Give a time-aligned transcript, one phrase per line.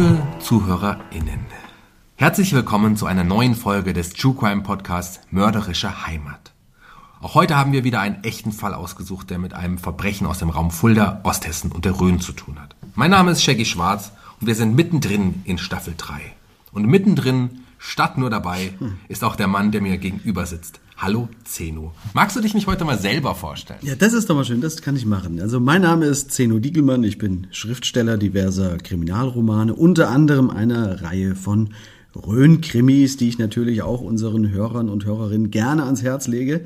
[0.00, 1.44] Liebe ZuhörerInnen,
[2.16, 6.54] herzlich willkommen zu einer neuen Folge des True Crime Podcasts Mörderische Heimat.
[7.20, 10.48] Auch heute haben wir wieder einen echten Fall ausgesucht, der mit einem Verbrechen aus dem
[10.48, 12.74] Raum Fulda, Osthessen und der Rhön zu tun hat.
[12.94, 16.18] Mein Name ist Shaggy Schwarz und wir sind mittendrin in Staffel 3.
[16.72, 18.72] Und mittendrin, statt nur dabei,
[19.08, 20.80] ist auch der Mann, der mir gegenüber sitzt.
[21.02, 21.94] Hallo Zeno.
[22.12, 23.78] Magst du dich mich heute mal selber vorstellen?
[23.80, 25.40] Ja, das ist doch mal schön, das kann ich machen.
[25.40, 31.36] Also mein Name ist Zeno Diegelmann, ich bin Schriftsteller diverser Kriminalromane, unter anderem einer Reihe
[31.36, 31.70] von
[32.14, 36.64] Rhön-Krimis, die ich natürlich auch unseren Hörern und Hörerinnen gerne ans Herz lege.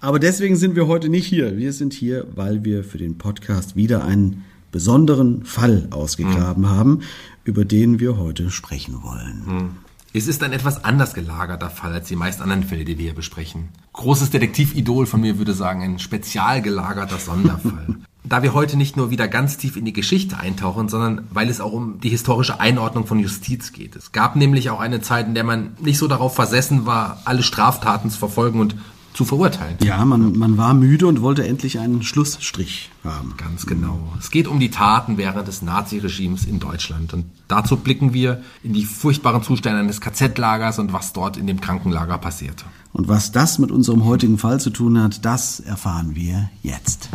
[0.00, 1.56] Aber deswegen sind wir heute nicht hier.
[1.56, 4.42] Wir sind hier, weil wir für den Podcast wieder einen
[4.72, 6.70] besonderen Fall ausgegraben mhm.
[6.70, 7.00] haben,
[7.44, 9.44] über den wir heute sprechen wollen.
[9.46, 9.85] Mhm.
[10.16, 13.14] Es ist ein etwas anders gelagerter Fall als die meist anderen Fälle, die wir hier
[13.14, 13.68] besprechen.
[13.92, 17.96] Großes Detektividol von mir würde sagen, ein spezial gelagerter Sonderfall.
[18.24, 21.60] da wir heute nicht nur wieder ganz tief in die Geschichte eintauchen, sondern weil es
[21.60, 23.94] auch um die historische Einordnung von Justiz geht.
[23.94, 27.42] Es gab nämlich auch eine Zeit, in der man nicht so darauf versessen war, alle
[27.42, 28.74] Straftaten zu verfolgen und
[29.16, 29.78] zu verurteilen.
[29.82, 33.34] Ja, man, man war müde und wollte endlich einen Schlussstrich haben.
[33.38, 33.98] Ganz genau.
[34.18, 37.14] Es geht um die Taten während des Naziregimes in Deutschland.
[37.14, 41.60] Und dazu blicken wir in die furchtbaren Zustände eines KZ-Lagers und was dort in dem
[41.60, 42.66] Krankenlager passierte.
[42.92, 47.08] Und was das mit unserem heutigen Fall zu tun hat, das erfahren wir jetzt.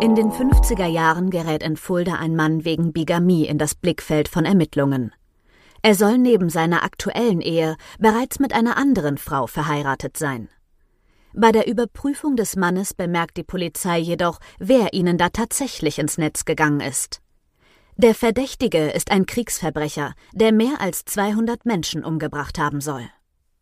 [0.00, 4.44] In den 50er Jahren gerät in Fulda ein Mann wegen Bigamie in das Blickfeld von
[4.44, 5.12] Ermittlungen.
[5.82, 10.48] Er soll neben seiner aktuellen Ehe bereits mit einer anderen Frau verheiratet sein.
[11.34, 16.44] Bei der Überprüfung des Mannes bemerkt die Polizei jedoch, wer ihnen da tatsächlich ins Netz
[16.44, 17.20] gegangen ist.
[17.96, 23.08] Der Verdächtige ist ein Kriegsverbrecher, der mehr als 200 Menschen umgebracht haben soll.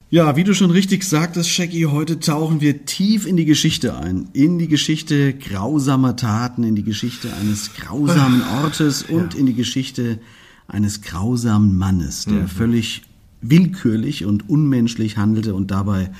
[0.08, 4.28] Ja, wie du schon richtig sagtest, Shaggy, heute tauchen wir tief in die Geschichte ein.
[4.34, 9.40] In die Geschichte grausamer Taten, in die Geschichte eines grausamen Ortes und ja.
[9.40, 10.20] in die Geschichte
[10.68, 12.48] eines grausamen Mannes, der mhm.
[12.48, 13.02] völlig
[13.40, 16.10] willkürlich und unmenschlich handelte und dabei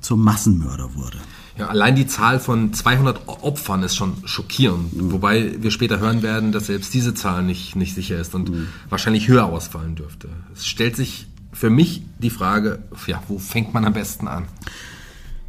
[0.00, 1.18] zum Massenmörder wurde.
[1.58, 4.96] Ja, allein die Zahl von 200 Opfern ist schon schockierend.
[4.96, 5.12] Mhm.
[5.12, 8.68] Wobei wir später hören werden, dass selbst diese Zahl nicht, nicht sicher ist und mhm.
[8.88, 10.28] wahrscheinlich höher ausfallen dürfte.
[10.54, 14.44] Es stellt sich für mich die Frage, ja, wo fängt man am besten an?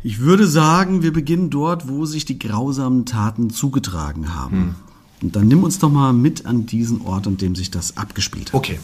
[0.04, 4.75] Ich würde sagen, wir beginnen dort, wo sich die grausamen Taten zugetragen haben.
[5.22, 8.54] Und dann nimm uns doch mal mit an diesen Ort, an dem sich das abgespielt
[8.54, 8.56] hat.
[8.56, 8.80] Okay.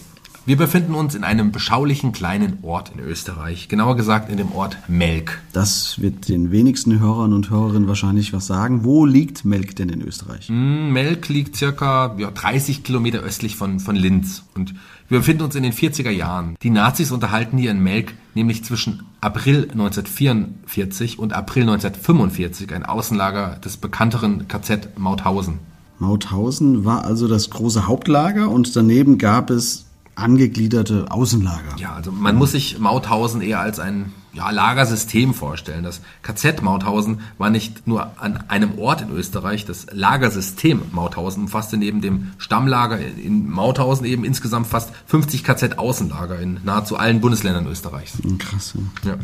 [0.48, 4.78] Wir befinden uns in einem beschaulichen kleinen Ort in Österreich, genauer gesagt in dem Ort
[4.88, 5.42] Melk.
[5.51, 8.86] Das wird den wenigsten Hörern und Hörerinnen wahrscheinlich was sagen.
[8.86, 10.48] Wo liegt Melk denn in Österreich?
[10.48, 14.44] Mm, Melk liegt circa ja, 30 Kilometer östlich von, von Linz.
[14.56, 14.74] Und
[15.10, 16.56] wir befinden uns in den 40er Jahren.
[16.63, 23.60] Die Nazis unterhalten hier in Melk nämlich zwischen April 1944 und April 1945 ein Außenlager
[23.66, 25.60] des bekannteren KZ Mauthausen.
[25.99, 29.87] Mauthausen war also das große Hauptlager und daneben gab es
[30.17, 31.75] angegliederte Außenlager.
[31.77, 35.83] Ja, also man muss sich Mauthausen eher als ein ja, Lagersystem vorstellen.
[35.83, 41.77] Das KZ Mauthausen war nicht nur an einem Ort in Österreich, das Lagersystem Mauthausen umfasste
[41.77, 48.13] neben dem Stammlager in Mauthausen eben insgesamt fast 50 KZ-Außenlager in nahezu allen Bundesländern Österreichs.
[48.21, 48.73] Hm, krass.
[49.03, 49.17] Ja.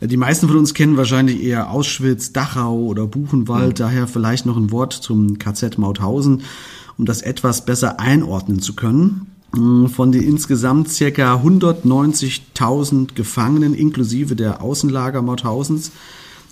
[0.00, 0.06] ja.
[0.06, 3.84] Die meisten von uns kennen wahrscheinlich eher Auschwitz, Dachau oder Buchenwald, mhm.
[3.84, 6.42] daher vielleicht noch ein Wort zum KZ Mauthausen,
[6.98, 9.35] um das etwas besser einordnen zu können.
[9.54, 15.92] Hm, von den insgesamt circa 190.000 Gefangenen inklusive der Außenlager Mauthausens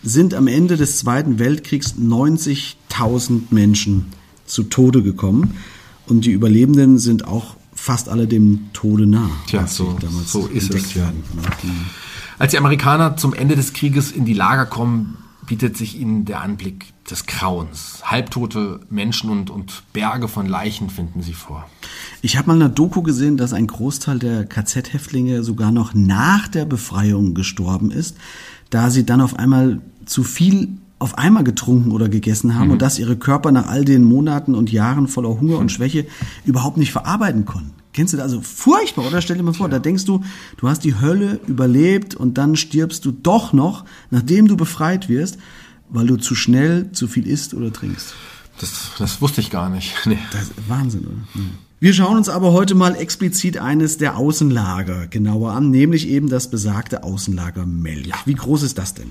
[0.02, 4.12] sind am Ende des Zweiten Weltkriegs 90.000 Menschen
[4.46, 5.56] zu Tode gekommen
[6.06, 9.30] und die Überlebenden sind auch fast alle dem Tode nah.
[9.46, 10.94] Tja, so, so ist es.
[10.94, 11.22] Werden.
[12.38, 16.40] Als die Amerikaner zum Ende des Krieges in die Lager kommen, bietet sich ihnen der
[16.40, 18.00] Anblick des Grauens.
[18.04, 21.68] Halbtote Menschen und, und Berge von Leichen finden sie vor.
[22.22, 26.48] Ich habe mal in einer Doku gesehen, dass ein Großteil der KZ-Häftlinge sogar noch nach
[26.48, 28.16] der Befreiung gestorben ist,
[28.70, 32.72] da sie dann auf einmal zu viel auf einmal getrunken oder gegessen haben mhm.
[32.72, 36.06] und dass ihre Körper nach all den Monaten und Jahren voller Hunger und Schwäche
[36.46, 37.72] überhaupt nicht verarbeiten konnten.
[37.94, 38.24] Kennst du das?
[38.24, 39.22] Also furchtbar, oder?
[39.22, 39.72] Stell dir mal vor, ja.
[39.72, 40.22] da denkst du,
[40.58, 45.38] du hast die Hölle überlebt und dann stirbst du doch noch, nachdem du befreit wirst,
[45.88, 48.14] weil du zu schnell zu viel isst oder trinkst.
[48.60, 49.94] Das, das wusste ich gar nicht.
[50.06, 50.18] Nee.
[50.32, 51.40] Das ist Wahnsinn, oder?
[51.40, 51.50] Mhm.
[51.80, 56.50] Wir schauen uns aber heute mal explizit eines der Außenlager genauer an, nämlich eben das
[56.50, 58.14] besagte Außenlager Melk.
[58.24, 59.10] Wie groß ist das denn?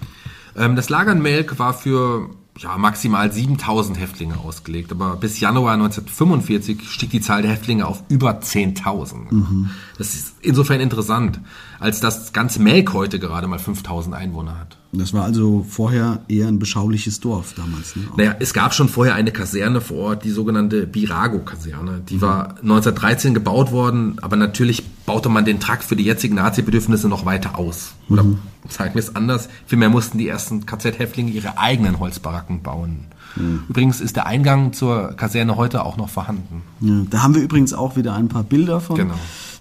[0.55, 5.73] Ähm, das Lager in Melk war für ja, maximal 7000 Häftlinge ausgelegt, aber bis Januar
[5.73, 9.33] 1945 stieg die Zahl der Häftlinge auf über 10.000.
[9.33, 9.71] Mhm.
[9.97, 11.39] Das ist insofern interessant,
[11.79, 14.77] als das ganze Melk heute gerade mal 5000 Einwohner hat.
[14.95, 17.95] Das war also vorher eher ein beschauliches Dorf damals.
[17.95, 18.03] Ne?
[18.15, 22.01] Naja, es gab schon vorher eine Kaserne vor Ort, die sogenannte Birago-Kaserne.
[22.07, 22.21] Die mhm.
[22.21, 27.25] war 1913 gebaut worden, aber natürlich baute man den Trakt für die jetzigen Nazi-Bedürfnisse noch
[27.25, 27.93] weiter aus.
[28.07, 28.37] Oder mhm.
[28.69, 33.05] sagen wir es anders, vielmehr mussten die ersten KZ-Häftlinge ihre eigenen Holzbaracken bauen.
[33.35, 33.63] Mhm.
[33.69, 36.61] Übrigens ist der Eingang zur Kaserne heute auch noch vorhanden.
[36.81, 38.95] Ja, da haben wir übrigens auch wieder ein paar Bilder von.
[38.97, 39.15] Genau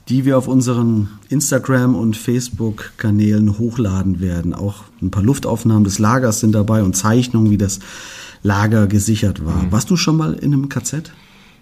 [0.09, 4.55] die wir auf unseren Instagram- und Facebook-Kanälen hochladen werden.
[4.55, 7.79] Auch ein paar Luftaufnahmen des Lagers sind dabei und Zeichnungen, wie das
[8.43, 9.63] Lager gesichert war.
[9.63, 9.73] Mhm.
[9.73, 11.13] Warst du schon mal in einem KZ?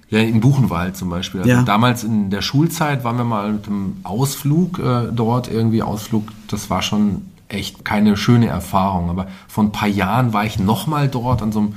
[0.08, 1.40] Ja, in Buchenwald zum Beispiel.
[1.40, 1.62] Also ja.
[1.62, 6.68] Damals in der Schulzeit waren wir mal mit einem Ausflug äh, dort, irgendwie Ausflug, das
[6.68, 9.10] war schon echt keine schöne Erfahrung.
[9.10, 11.74] Aber vor ein paar Jahren war ich nochmal dort an so einem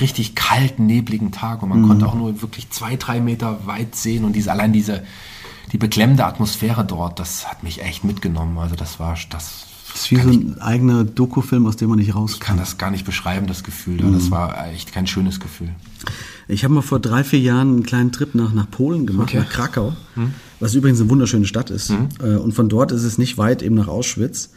[0.00, 1.88] richtig kalten, nebligen Tag und man mhm.
[1.88, 5.02] konnte auch nur wirklich zwei, drei Meter weit sehen und diese, allein diese,
[5.70, 8.58] die beklemmende Atmosphäre dort, das hat mich echt mitgenommen.
[8.58, 9.66] Also das war das.
[9.92, 12.56] Das ist wie so ein ich, eigener Dokufilm, aus dem man nicht raus Ich kann
[12.56, 14.02] das gar nicht beschreiben, das Gefühl.
[14.02, 14.14] Mhm.
[14.14, 15.68] Das war echt kein schönes Gefühl.
[16.48, 19.40] Ich habe mal vor drei, vier Jahren einen kleinen Trip nach, nach Polen gemacht, okay.
[19.40, 20.32] nach Krakau, mhm.
[20.60, 21.90] was übrigens eine wunderschöne Stadt ist.
[21.90, 22.08] Mhm.
[22.22, 24.50] Äh, und von dort ist es nicht weit eben nach Auschwitz.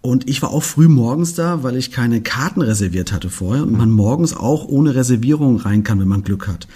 [0.00, 3.72] Und ich war auch früh morgens da, weil ich keine Karten reserviert hatte vorher und
[3.72, 6.66] man morgens auch ohne Reservierung rein kann, wenn man Glück hat.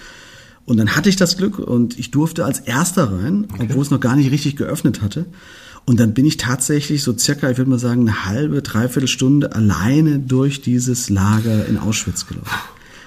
[0.67, 3.67] Und dann hatte ich das Glück und ich durfte als erster rein, okay.
[3.69, 5.25] obwohl es noch gar nicht richtig geöffnet hatte.
[5.85, 9.55] Und dann bin ich tatsächlich so circa, ich würde mal sagen, eine halbe, dreiviertel Stunde
[9.55, 12.51] alleine durch dieses Lager in Auschwitz gelaufen.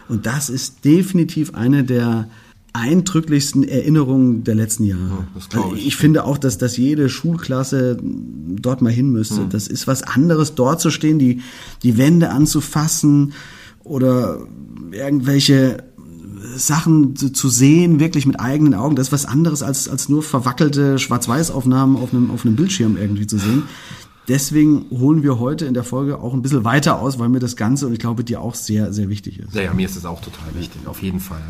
[0.09, 2.29] Und das ist definitiv eine der
[2.73, 5.27] eindrücklichsten Erinnerungen der letzten Jahre.
[5.53, 9.43] Ja, also ich, ich finde auch, dass, dass jede Schulklasse dort mal hin müsste.
[9.43, 9.51] Mhm.
[9.51, 11.43] Das ist was anderes, dort zu stehen, die,
[11.83, 13.35] die Wände anzufassen
[13.85, 14.47] oder
[14.93, 15.85] irgendwelche
[16.57, 20.99] Sachen zu, sehen, wirklich mit eigenen Augen, das ist was anderes als, als nur verwackelte
[20.99, 23.65] Schwarz-Weiß-Aufnahmen auf einem, auf einem Bildschirm irgendwie zu sehen.
[24.29, 27.57] Deswegen holen wir heute in der Folge auch ein bisschen weiter aus, weil mir das
[27.57, 29.55] Ganze und ich glaube dir auch sehr, sehr wichtig ist.
[29.55, 31.43] Ja, ja mir ist es auch total wichtig, auf jeden Fall.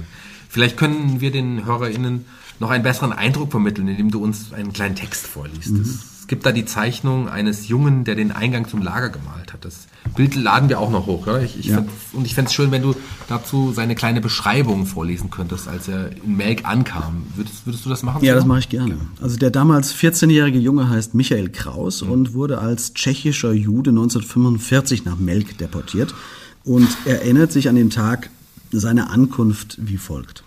[0.48, 2.24] Vielleicht können wir den HörerInnen
[2.58, 5.72] noch einen besseren Eindruck vermitteln, indem du uns einen kleinen Text vorliest.
[5.72, 5.98] Mhm
[6.30, 9.64] gibt da die Zeichnung eines Jungen, der den Eingang zum Lager gemalt hat.
[9.64, 11.26] Das Bild laden wir auch noch hoch.
[11.26, 11.42] Oder?
[11.42, 11.84] Ich, ich ja.
[12.12, 12.94] und ich fände es schön, wenn du
[13.28, 17.26] dazu seine kleine Beschreibung vorlesen könntest, als er in Melk ankam.
[17.34, 18.24] Würdest, würdest du das machen?
[18.24, 18.96] Ja, das mache ich gerne.
[19.20, 22.12] Also der damals 14-jährige Junge heißt Michael Kraus mhm.
[22.12, 26.14] und wurde als tschechischer Jude 1945 nach Melk deportiert
[26.62, 28.30] und erinnert sich an den Tag
[28.70, 30.44] seiner Ankunft wie folgt.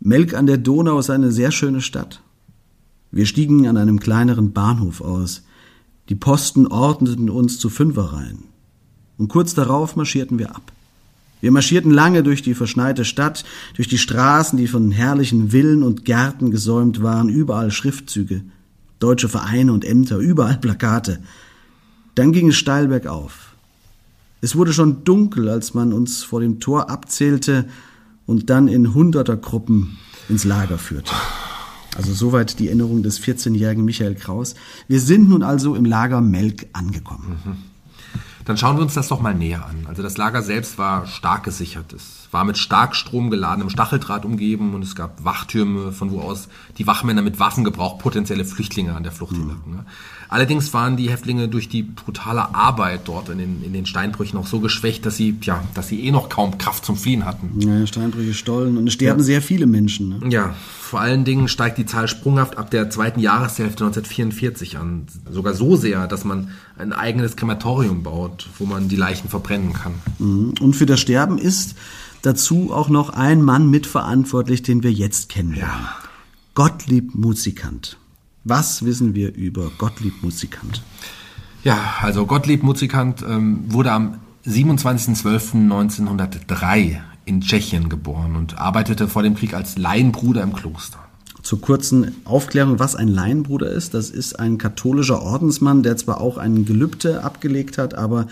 [0.00, 2.20] Melk an der Donau ist eine sehr schöne Stadt.
[3.16, 5.42] Wir stiegen an einem kleineren Bahnhof aus.
[6.10, 8.44] Die Posten ordneten uns zu Fünferreihen.
[9.16, 10.70] Und kurz darauf marschierten wir ab.
[11.40, 16.04] Wir marschierten lange durch die verschneite Stadt, durch die Straßen, die von herrlichen Villen und
[16.04, 18.42] Gärten gesäumt waren, überall Schriftzüge,
[18.98, 21.20] deutsche Vereine und Ämter, überall Plakate.
[22.16, 23.54] Dann ging es steil bergauf.
[24.42, 27.64] Es wurde schon dunkel, als man uns vor dem Tor abzählte
[28.26, 29.96] und dann in Hundertergruppen
[30.28, 31.14] ins Lager führte.
[31.96, 34.54] Also soweit die Erinnerung des 14-jährigen Michael Kraus.
[34.88, 37.40] Wir sind nun also im Lager Melk angekommen.
[37.44, 37.56] Mhm.
[38.44, 39.86] Dann schauen wir uns das doch mal näher an.
[39.88, 41.92] Also das Lager selbst war stark gesichert.
[41.92, 46.48] Es war mit Starkstrom geladenem Stacheldraht umgeben und es gab Wachtürme, von wo aus
[46.78, 49.38] die Wachmänner mit Waffengebrauch potenzielle Flüchtlinge an der Flucht mhm.
[49.38, 49.86] hinlocken.
[50.28, 54.46] Allerdings waren die Häftlinge durch die brutale Arbeit dort in den, in den Steinbrüchen auch
[54.46, 57.60] so geschwächt, dass sie, ja, dass sie eh noch kaum Kraft zum Fliehen hatten.
[57.60, 59.24] Ja, Steinbrüche, Stollen und es sterben ja.
[59.24, 60.08] sehr viele Menschen.
[60.08, 60.30] Ne?
[60.30, 65.06] Ja, vor allen Dingen steigt die Zahl sprunghaft ab der zweiten Jahreshälfte 1944 an.
[65.30, 69.94] Sogar so sehr, dass man ein eigenes Krematorium baut, wo man die Leichen verbrennen kann.
[70.18, 70.54] Mhm.
[70.60, 71.76] Und für das Sterben ist
[72.22, 75.54] dazu auch noch ein Mann mitverantwortlich, den wir jetzt kennen.
[75.54, 75.96] Ja.
[76.54, 77.98] Gottlieb Musikant.
[78.48, 80.80] Was wissen wir über Gottlieb Musikant?
[81.64, 89.34] Ja, also Gottlieb Musikant ähm, wurde am 27.12.1903 in Tschechien geboren und arbeitete vor dem
[89.34, 91.00] Krieg als Laienbruder im Kloster.
[91.42, 93.94] Zur kurzen Aufklärung, was ein Laienbruder ist.
[93.94, 98.28] Das ist ein katholischer Ordensmann, der zwar auch ein Gelübde abgelegt hat, aber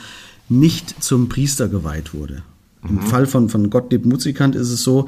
[0.49, 2.45] nicht zum Priester geweiht wurde.
[2.89, 3.01] Im mhm.
[3.03, 5.07] Fall von, von Gottlieb Muzikant ist es so,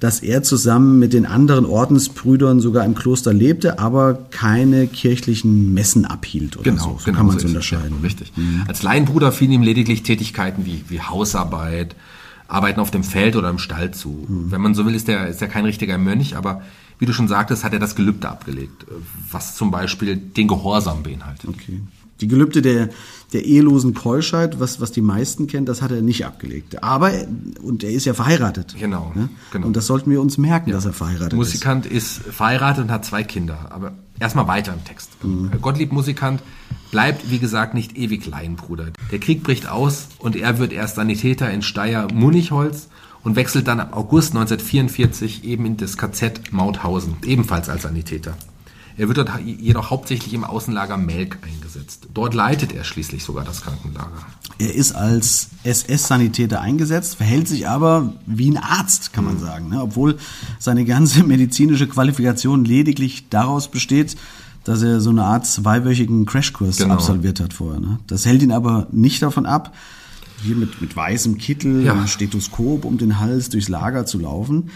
[0.00, 6.04] dass er zusammen mit den anderen Ordensbrüdern sogar im Kloster lebte, aber keine kirchlichen Messen
[6.04, 6.98] abhielt oder genau, so.
[6.98, 7.96] So genau, kann man es so unterscheiden.
[7.96, 8.32] Ja, richtig.
[8.36, 8.64] Mhm.
[8.68, 11.96] Als Laienbruder fielen ihm lediglich Tätigkeiten wie, wie Hausarbeit,
[12.48, 14.26] Arbeiten auf dem Feld oder im Stall zu.
[14.28, 14.50] Mhm.
[14.50, 16.62] Wenn man so will, ist er ist kein richtiger Mönch, aber
[16.98, 18.86] wie du schon sagtest, hat er das Gelübde abgelegt,
[19.30, 21.48] was zum Beispiel den Gehorsam beinhaltet.
[21.48, 21.80] Okay.
[22.20, 22.88] Die Gelübde der,
[23.32, 26.82] der ehelosen Keuschheit, was, was die meisten kennen, das hat er nicht abgelegt.
[26.82, 27.10] Aber,
[27.62, 28.76] und er ist ja verheiratet.
[28.78, 29.12] Genau.
[29.14, 29.28] Ne?
[29.52, 29.66] genau.
[29.66, 30.76] Und das sollten wir uns merken, ja.
[30.76, 31.92] dass er verheiratet Musikant ist.
[31.92, 33.70] Musikant ist verheiratet und hat zwei Kinder.
[33.70, 35.10] Aber erstmal weiter im Text.
[35.24, 35.50] Mhm.
[35.60, 36.40] Gottlieb Musikant
[36.90, 38.86] bleibt, wie gesagt, nicht ewig Laienbruder.
[39.10, 42.88] Der Krieg bricht aus und er wird erst Sanitäter in Steyr Munichholz
[43.24, 48.36] und wechselt dann ab August 1944 eben in das KZ Mauthausen, ebenfalls als Sanitäter.
[48.98, 52.08] Er wird dort jedoch hauptsächlich im Außenlager Melk eingesetzt.
[52.14, 54.26] Dort leitet er schließlich sogar das Krankenlager.
[54.58, 59.40] Er ist als SS-Sanitäter eingesetzt, verhält sich aber wie ein Arzt, kann man mhm.
[59.40, 59.68] sagen.
[59.68, 59.82] Ne?
[59.82, 60.16] Obwohl
[60.58, 64.16] seine ganze medizinische Qualifikation lediglich daraus besteht,
[64.64, 66.94] dass er so eine Art zweiwöchigen Crashkurs genau.
[66.94, 67.80] absolviert hat vorher.
[67.80, 67.98] Ne?
[68.06, 69.74] Das hält ihn aber nicht davon ab,
[70.42, 72.06] hier mit, mit weißem Kittel ja.
[72.06, 74.70] Stethoskop um den Hals durchs Lager zu laufen.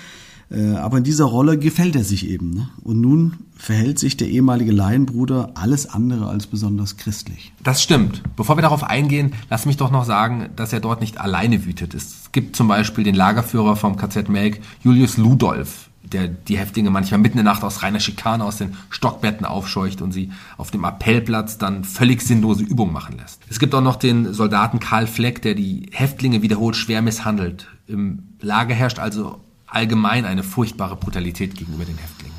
[0.51, 2.51] Äh, aber in dieser Rolle gefällt er sich eben.
[2.51, 2.69] Ne?
[2.83, 7.53] Und nun verhält sich der ehemalige Laienbruder alles andere als besonders christlich.
[7.63, 8.23] Das stimmt.
[8.37, 11.95] Bevor wir darauf eingehen, lass mich doch noch sagen, dass er dort nicht alleine wütet.
[11.95, 17.21] Es gibt zum Beispiel den Lagerführer vom KZ Melk, Julius Ludolf, der die Häftlinge manchmal
[17.21, 20.85] mitten in der Nacht aus reiner Schikane aus den Stockbetten aufscheucht und sie auf dem
[20.85, 23.43] Appellplatz dann völlig sinnlose Übungen machen lässt.
[23.49, 27.69] Es gibt auch noch den Soldaten Karl Fleck, der die Häftlinge wiederholt schwer misshandelt.
[27.87, 32.37] Im Lager herrscht also allgemein eine furchtbare Brutalität gegenüber den Häftlingen.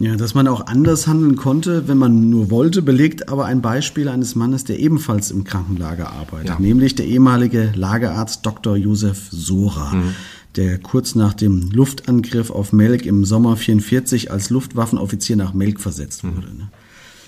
[0.00, 4.08] Ja, dass man auch anders handeln konnte, wenn man nur wollte, belegt aber ein Beispiel
[4.08, 6.58] eines Mannes, der ebenfalls im Krankenlager arbeitet, ja.
[6.60, 8.76] nämlich der ehemalige Lagerarzt Dr.
[8.76, 9.94] Josef Sora.
[9.94, 10.14] Mhm
[10.56, 16.24] der kurz nach dem Luftangriff auf Melk im Sommer 44 als Luftwaffenoffizier nach Melk versetzt
[16.24, 16.36] mhm.
[16.36, 16.48] wurde.
[16.48, 16.68] Mhm.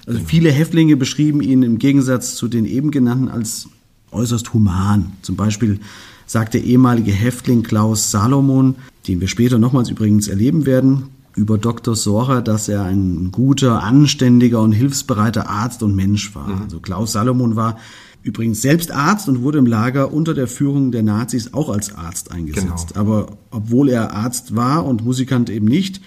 [0.07, 0.29] Also genau.
[0.29, 3.69] viele Häftlinge beschrieben ihn im Gegensatz zu den eben genannten als
[4.11, 5.13] äußerst human.
[5.23, 5.79] Zum Beispiel
[6.27, 8.77] sagt der ehemalige Häftling Klaus Salomon,
[9.09, 11.95] den wir später nochmals übrigens erleben werden, über Dr.
[11.95, 16.49] Sora, dass er ein guter, anständiger und hilfsbereiter Arzt und Mensch war.
[16.49, 16.63] Mhm.
[16.63, 17.79] Also Klaus Salomon war
[18.23, 22.33] übrigens selbst Arzt und wurde im Lager unter der Führung der Nazis auch als Arzt
[22.33, 22.89] eingesetzt.
[22.89, 23.01] Genau.
[23.01, 26.01] Aber obwohl er Arzt war und Musikant eben nicht,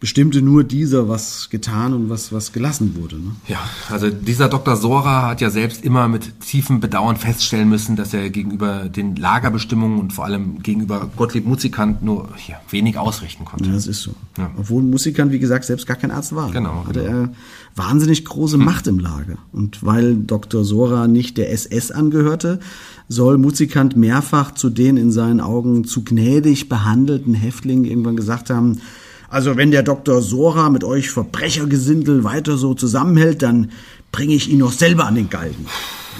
[0.00, 3.16] bestimmte nur dieser, was getan und was, was gelassen wurde.
[3.16, 3.32] Ne?
[3.48, 3.58] Ja,
[3.90, 4.76] also dieser Dr.
[4.76, 9.98] Sora hat ja selbst immer mit tiefem Bedauern feststellen müssen, dass er gegenüber den Lagerbestimmungen
[9.98, 13.66] und vor allem gegenüber Gottlieb Musikant nur ja, wenig ausrichten konnte.
[13.66, 14.14] Ja, das ist so.
[14.36, 14.52] Ja.
[14.56, 16.52] Obwohl Musikant, wie gesagt, selbst gar kein Arzt war.
[16.52, 16.84] Genau.
[16.86, 17.18] Hatte genau.
[17.22, 17.32] er
[17.74, 18.64] wahnsinnig große hm.
[18.64, 19.38] Macht im Lager.
[19.52, 20.64] Und weil Dr.
[20.64, 22.60] Sora nicht der SS angehörte,
[23.08, 28.80] soll Musikant mehrfach zu den in seinen Augen zu gnädig behandelten Häftlingen irgendwann gesagt haben,
[29.28, 30.22] also wenn der Dr.
[30.22, 33.72] Sora mit euch Verbrechergesindel weiter so zusammenhält, dann
[34.10, 35.66] bringe ich ihn noch selber an den Galgen.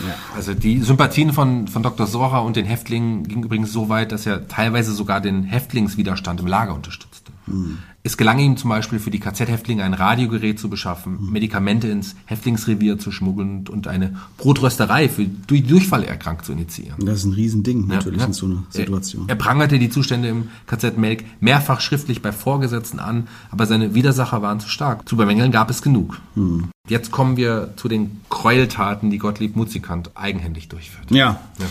[0.07, 0.15] Ja.
[0.37, 2.07] Also die Sympathien von, von Dr.
[2.07, 6.47] Sora und den Häftlingen gingen übrigens so weit, dass er teilweise sogar den Häftlingswiderstand im
[6.47, 7.33] Lager unterstützte.
[7.47, 7.79] Hm.
[8.05, 11.33] Es gelang ihm zum Beispiel für die KZ-Häftlinge ein Radiogerät zu beschaffen, mhm.
[11.33, 17.05] Medikamente ins Häftlingsrevier zu schmuggeln und eine Brotrösterei für die Durchfall erkrankt zu initiieren.
[17.05, 19.25] Das ist ein Riesending natürlich ja, in so einer Situation.
[19.27, 23.95] Er, er, prangerte die Zustände im KZ Melk mehrfach schriftlich bei Vorgesetzten an, aber seine
[23.95, 25.09] Widersacher waren zu stark.
[25.09, 26.21] Zu bemängeln gab es genug.
[26.37, 26.69] Mhm.
[26.89, 31.11] Jetzt kommen wir zu den Gräueltaten, die Gottlieb Mutzikant eigenhändig durchführt.
[31.11, 31.41] Ja.
[31.59, 31.67] ja.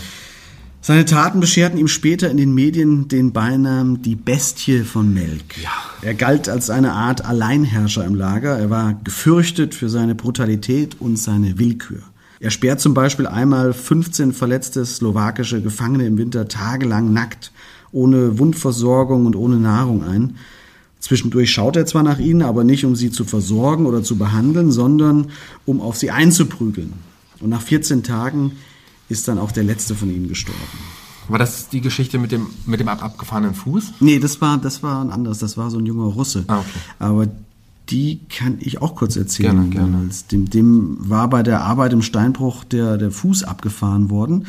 [0.88, 5.62] Seine Taten bescherten ihm später in den Medien den Beinamen die Bestie von Melk.
[5.62, 5.68] Ja.
[6.00, 8.58] Er galt als eine Art Alleinherrscher im Lager.
[8.58, 11.98] Er war gefürchtet für seine Brutalität und seine Willkür.
[12.40, 17.52] Er sperrt zum Beispiel einmal 15 verletzte slowakische Gefangene im Winter tagelang nackt,
[17.92, 20.36] ohne Wundversorgung und ohne Nahrung ein.
[21.00, 24.72] Zwischendurch schaut er zwar nach ihnen, aber nicht um sie zu versorgen oder zu behandeln,
[24.72, 25.26] sondern
[25.66, 26.94] um auf sie einzuprügeln.
[27.40, 28.52] Und nach 14 Tagen
[29.08, 30.60] ist dann auch der letzte von ihnen gestorben.
[31.28, 33.94] War das die Geschichte mit dem, mit dem ab abgefahrenen Fuß?
[34.00, 35.38] Nee, das war, das war ein anderes.
[35.38, 36.44] Das war so ein junger Russe.
[36.46, 36.78] Ah, okay.
[36.98, 37.28] Aber
[37.90, 39.70] die kann ich auch kurz erzählen.
[39.70, 40.10] Gerne, gerne.
[40.30, 44.46] Dem, dem war bei der Arbeit im Steinbruch der, der Fuß abgefahren worden.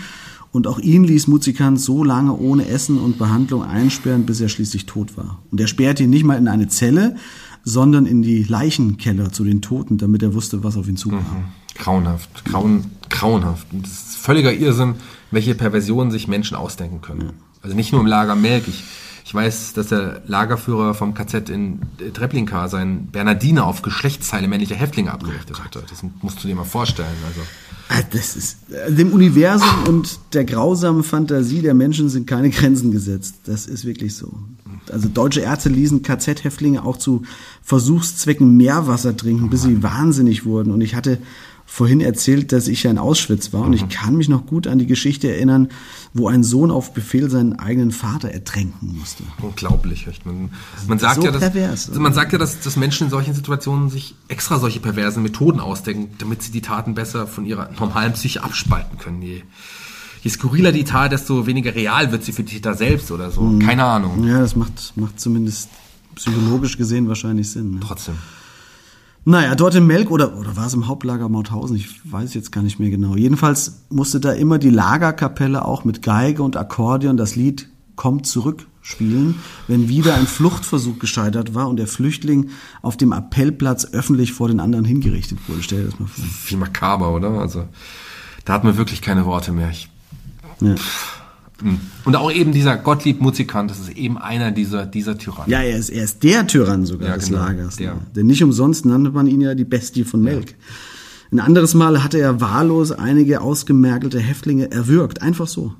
[0.51, 4.85] Und auch ihn ließ Muzikant so lange ohne Essen und Behandlung einsperren, bis er schließlich
[4.87, 5.39] tot war.
[5.51, 7.17] Und er sperrte ihn nicht mal in eine Zelle,
[7.63, 11.19] sondern in die Leichenkeller zu den Toten, damit er wusste, was auf ihn zukam.
[11.19, 11.75] Mhm.
[11.75, 13.67] Grauenhaft, grauen, grauenhaft.
[13.71, 14.95] Das ist völliger Irrsinn,
[15.31, 17.21] welche Perversionen sich Menschen ausdenken können.
[17.21, 17.33] Ja.
[17.61, 18.67] Also nicht nur im Lager Melk.
[18.67, 18.83] Ich,
[19.25, 21.81] ich weiß, dass der Lagerführer vom KZ in
[22.13, 25.83] Treblinka seinen Bernardiner auf Geschlechtsteile männlicher Häftlinge abgerichtet oh hatte.
[25.89, 27.07] Das musst du dir mal vorstellen.
[27.27, 27.41] Also.
[27.89, 33.35] Ah, das ist, dem Universum und der grausamen Fantasie der Menschen sind keine Grenzen gesetzt.
[33.45, 34.31] Das ist wirklich so.
[34.91, 37.23] Also deutsche Ärzte ließen KZ-Häftlinge auch zu
[37.63, 40.71] Versuchszwecken Meerwasser trinken, bis sie wahnsinnig wurden.
[40.71, 41.17] Und ich hatte
[41.71, 43.89] vorhin erzählt, dass ich ja in Auschwitz war und ich mhm.
[43.89, 45.69] kann mich noch gut an die Geschichte erinnern,
[46.15, 49.23] wo ein Sohn auf Befehl seinen eigenen Vater ertränken musste.
[49.39, 50.07] Unglaublich.
[50.25, 50.49] Man,
[50.88, 53.91] man sagt so ja, dass, pervers, man sagt ja, dass, dass Menschen in solchen Situationen
[53.91, 58.43] sich extra solche perversen Methoden ausdenken, damit sie die Taten besser von ihrer normalen Psyche
[58.43, 59.21] abspalten können.
[59.21, 59.43] Je,
[60.23, 63.41] je skurriler die Tat, desto weniger real wird sie für die Täter selbst oder so.
[63.41, 63.59] Mhm.
[63.59, 64.27] Keine Ahnung.
[64.27, 65.69] Ja, das macht, macht zumindest
[66.15, 67.75] psychologisch gesehen wahrscheinlich Sinn.
[67.75, 67.79] Ne?
[67.85, 68.15] Trotzdem.
[69.29, 71.75] Naja, dort im Melk oder, oder war es im Hauptlager Mauthausen?
[71.75, 73.15] Ich weiß jetzt gar nicht mehr genau.
[73.15, 78.65] Jedenfalls musste da immer die Lagerkapelle auch mit Geige und Akkordeon das Lied Kommt zurück
[78.81, 79.36] spielen,
[79.67, 82.50] wenn wieder ein Fluchtversuch gescheitert war und der Flüchtling
[82.81, 85.62] auf dem Appellplatz öffentlich vor den anderen hingerichtet wurde.
[85.62, 86.24] Stell dir das mal vor.
[86.48, 87.29] Wie makaber, oder?
[87.31, 87.67] Also,
[88.45, 89.69] da hat man wirklich keine Worte mehr.
[89.69, 89.89] Ich,
[90.62, 90.69] ja.
[90.69, 90.75] Hm.
[92.05, 95.51] Und auch eben dieser Gottlieb Muzikant, das ist eben einer dieser, dieser Tyrannen.
[95.51, 97.75] Ja, er ist, er ist der Tyrann sogar ja, des genau, Lagers.
[97.75, 97.95] Der.
[97.95, 98.01] Ne?
[98.15, 100.51] Denn nicht umsonst nannte man ihn ja die Bestie von Melk.
[100.51, 100.55] Ja.
[101.31, 105.22] Ein anderes Mal hatte er wahllos einige ausgemergelte Häftlinge erwürgt.
[105.22, 105.74] Einfach so.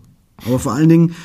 [0.46, 1.16] Aber vor allen Dingen,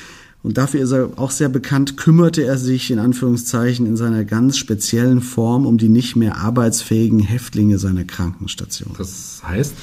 [0.42, 4.56] und dafür ist er auch sehr bekannt, kümmerte er sich in Anführungszeichen in seiner ganz
[4.56, 8.94] speziellen Form um die nicht mehr arbeitsfähigen Häftlinge seiner Krankenstation.
[8.96, 9.74] Das heißt?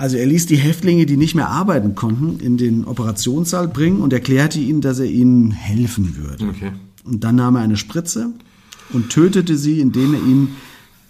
[0.00, 4.14] Also er ließ die Häftlinge, die nicht mehr arbeiten konnten, in den Operationssaal bringen und
[4.14, 6.48] erklärte ihnen, dass er ihnen helfen würde.
[6.48, 6.72] Okay.
[7.04, 8.30] Und dann nahm er eine Spritze
[8.94, 10.56] und tötete sie, indem er ihnen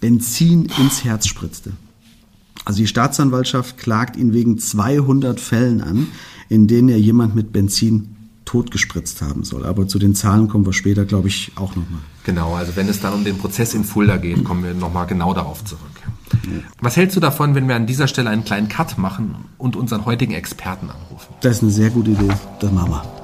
[0.01, 1.71] Benzin ins Herz spritzte.
[2.65, 6.07] Also die Staatsanwaltschaft klagt ihn wegen 200 Fällen an,
[6.49, 9.65] in denen er jemand mit Benzin totgespritzt haben soll.
[9.65, 12.01] Aber zu den Zahlen kommen wir später, glaube ich, auch nochmal.
[12.25, 15.33] Genau, also wenn es dann um den Prozess in Fulda geht, kommen wir nochmal genau
[15.33, 15.90] darauf zurück.
[16.81, 20.05] Was hältst du davon, wenn wir an dieser Stelle einen kleinen Cut machen und unseren
[20.05, 21.33] heutigen Experten anrufen?
[21.41, 22.29] Das ist eine sehr gute Idee.
[22.59, 23.21] Das machen wir.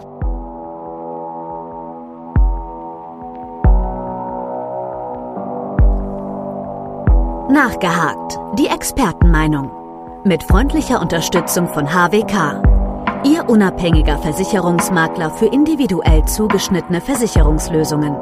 [7.49, 8.39] Nachgehakt.
[8.59, 9.71] Die Expertenmeinung.
[10.25, 12.61] Mit freundlicher Unterstützung von HWK.
[13.23, 18.15] Ihr unabhängiger Versicherungsmakler für individuell zugeschnittene Versicherungslösungen.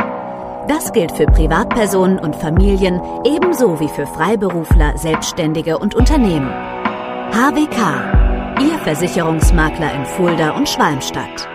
[0.67, 6.49] Das gilt für Privatpersonen und Familien ebenso wie für Freiberufler, Selbstständige und Unternehmen.
[7.31, 11.47] HWK, Ihr Versicherungsmakler in Fulda und Schwalmstadt.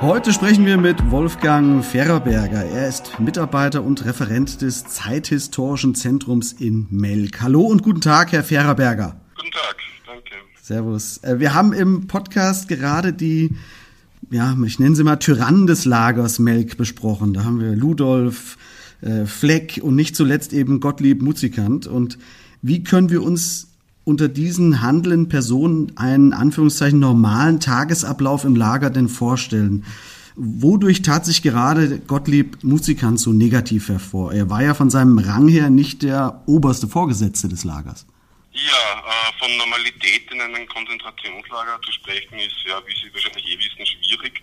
[0.00, 2.64] Heute sprechen wir mit Wolfgang Ferrerberger.
[2.64, 7.40] Er ist Mitarbeiter und Referent des Zeithistorischen Zentrums in Melk.
[7.40, 9.21] Hallo und guten Tag, Herr Ferrerberger.
[10.62, 11.18] Servus.
[11.24, 13.50] Äh, wir haben im Podcast gerade die,
[14.30, 17.34] ja, ich nenne sie mal Tyrannen des Lagers Melk besprochen.
[17.34, 18.58] Da haben wir Ludolf,
[19.00, 21.88] äh, Fleck und nicht zuletzt eben Gottlieb Muzikant.
[21.88, 22.16] Und
[22.62, 23.70] wie können wir uns
[24.04, 29.82] unter diesen handelnden Personen einen Anführungszeichen normalen Tagesablauf im Lager denn vorstellen?
[30.36, 34.32] Wodurch tat sich gerade Gottlieb Muzikant so negativ hervor?
[34.32, 38.06] Er war ja von seinem Rang her nicht der oberste Vorgesetzte des Lagers.
[38.52, 43.58] Ja, äh, von Normalität in einem Konzentrationslager zu sprechen ist, ja, wie Sie wahrscheinlich eh
[43.58, 44.42] wissen, schwierig.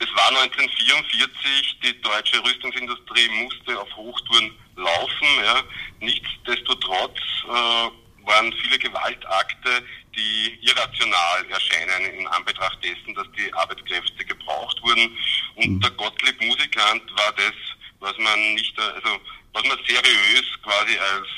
[0.00, 5.28] Es war 1944, die deutsche Rüstungsindustrie musste auf Hochtouren laufen.
[5.44, 5.62] Ja.
[6.00, 14.80] Nichtsdestotrotz äh, waren viele Gewaltakte, die irrational erscheinen in Anbetracht dessen, dass die Arbeitskräfte gebraucht
[14.82, 15.16] wurden.
[15.56, 15.80] Und mhm.
[15.80, 17.54] der Gottlieb Musikant war das,
[18.00, 19.20] was man nicht, also
[19.52, 21.28] was man seriös quasi als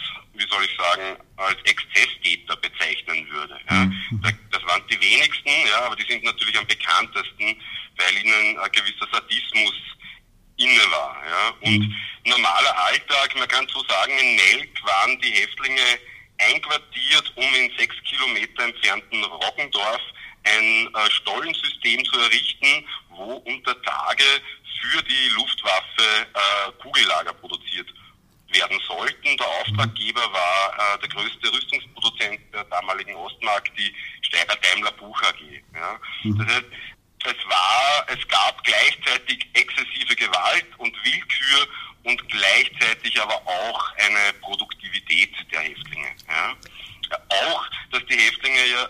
[0.40, 3.60] wie soll ich sagen, als Exzesstäter bezeichnen würde.
[3.68, 3.84] Ja.
[3.84, 4.22] Mhm.
[4.50, 7.60] Das waren die wenigsten, ja, aber die sind natürlich am bekanntesten,
[7.96, 9.74] weil ihnen ein gewisser Sadismus
[10.56, 11.22] inne war.
[11.28, 11.50] Ja.
[11.60, 11.96] Und mhm.
[12.24, 16.00] normaler Alltag, man kann so sagen, in Melk waren die Häftlinge
[16.38, 20.00] einquartiert, um in sechs Kilometer entfernten Roggendorf
[20.44, 24.24] ein äh, Stollensystem zu errichten, wo unter Tage
[24.80, 27.88] für die Luftwaffe äh, Kugellager produziert
[28.52, 29.36] werden sollten.
[29.36, 35.40] Der Auftraggeber war äh, der größte Rüstungsproduzent der damaligen Ostmark, die Steirer Daimler Buch AG.
[35.74, 35.98] Ja.
[36.22, 36.38] Mhm.
[36.38, 36.66] Das heißt,
[37.26, 41.68] es war, es gab gleichzeitig exzessive Gewalt und Willkür
[42.04, 46.08] und gleichzeitig aber auch eine Produktivität der Häftlinge.
[46.28, 46.56] Ja.
[47.28, 48.88] Auch, dass die Häftlinge ja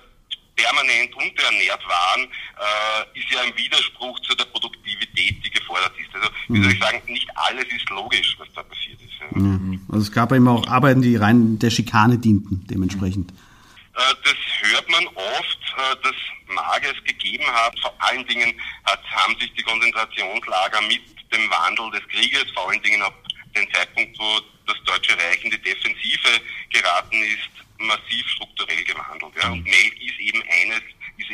[0.61, 6.15] permanent unterernährt waren, äh, ist ja ein Widerspruch zu der Produktivität, die gefordert ist.
[6.15, 6.85] Also, wie soll ich mhm.
[6.85, 9.21] sagen, nicht alles ist logisch, was da passiert ist.
[9.21, 9.39] Ja.
[9.39, 9.87] Mhm.
[9.89, 13.33] Also es gab eben auch Arbeiten, die rein der Schikane dienten, dementsprechend.
[13.33, 16.15] Äh, das hört man oft, äh, das
[16.55, 17.77] mag es gegeben haben.
[17.79, 22.83] Vor allen Dingen hat, haben sich die Konzentrationslager mit dem Wandel des Krieges, vor allen
[22.83, 23.15] Dingen ab
[23.57, 29.33] dem Zeitpunkt, wo das Deutsche Reich in die Defensive geraten ist, massiv strukturell gewandelt.
[29.41, 29.51] Ja.
[29.51, 30.43] Und Mail ist eben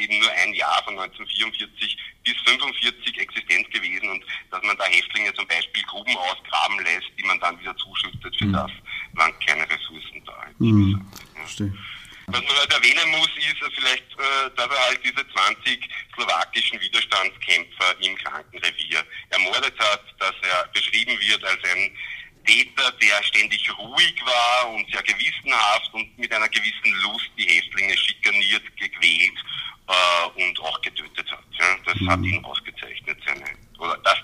[0.06, 5.32] eben nur ein Jahr von 1944 bis 1945 existent gewesen und dass man da Häftlinge
[5.34, 8.52] zum Beispiel Gruben ausgraben lässt, die man dann wieder zuschüttet, für mhm.
[8.52, 8.70] das
[9.14, 10.46] waren keine Ressourcen da.
[10.58, 11.06] Mhm.
[11.58, 11.66] Ja.
[12.28, 18.00] Was man halt erwähnen muss, ist vielleicht, äh, dass er halt diese 20 slowakischen Widerstandskämpfer
[18.00, 21.96] im Krankenrevier ermordet hat, dass er beschrieben wird als ein
[22.44, 27.96] Täter, der ständig ruhig war und sehr gewissenhaft und mit einer gewissen Lust die Häftlinge
[27.96, 29.38] schikaniert, gequält
[29.88, 31.44] äh, und auch getötet hat.
[31.58, 31.76] Ja.
[31.84, 32.10] Das mhm.
[32.10, 33.18] hat ihn ausgezeichnet.
[33.26, 33.44] Seine,
[33.78, 34.18] oder das,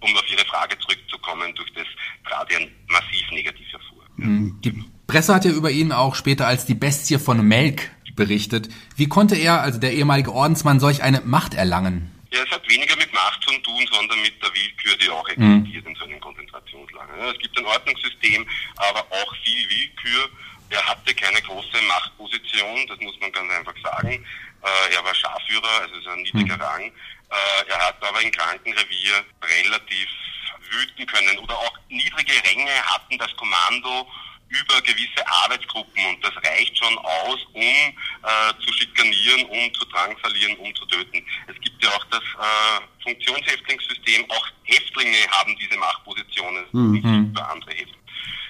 [0.00, 1.86] um auf Ihre Frage zurückzukommen, durch das
[2.28, 4.04] trat er massiv negativ hervor.
[4.16, 4.60] Mhm.
[4.62, 4.84] Die
[5.16, 8.68] Presse hat ja über ihn auch später als die Bestie von Melk berichtet.
[8.96, 12.12] Wie konnte er, also der ehemalige Ordensmann, solch eine Macht erlangen?
[12.30, 15.60] Ja, es hat weniger mit Macht zu tun, sondern mit der Willkür, die auch mhm.
[15.64, 15.90] existiert mhm.
[15.90, 17.16] in so einem Konzentrationslager.
[17.16, 20.28] Ja, es gibt ein Ordnungssystem, aber auch viel Willkür.
[20.68, 24.12] Er hatte keine große Machtposition, das muss man ganz einfach sagen.
[24.12, 26.62] Äh, er war Scharführer, also ist ein niedriger mhm.
[26.62, 26.82] Rang.
[26.84, 29.24] Äh, er hat aber im Krankenrevier
[29.64, 30.08] relativ
[30.68, 34.06] wüten können oder auch niedrige Ränge hatten das Kommando
[34.48, 40.56] über gewisse Arbeitsgruppen und das reicht schon aus, um äh, zu schikanieren, um zu drangsalieren,
[40.58, 41.24] um zu töten.
[41.48, 46.92] Es gibt ja auch das äh, Funktionshäftlingssystem, auch Häftlinge haben diese Machtpositionen, mhm.
[46.92, 48.04] nicht für andere Häftlinge.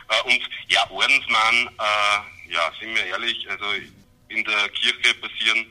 [0.09, 3.65] Äh, und ja, Ordensmann, äh, ja, sind wir ehrlich, also
[4.29, 5.67] in der Kirche passieren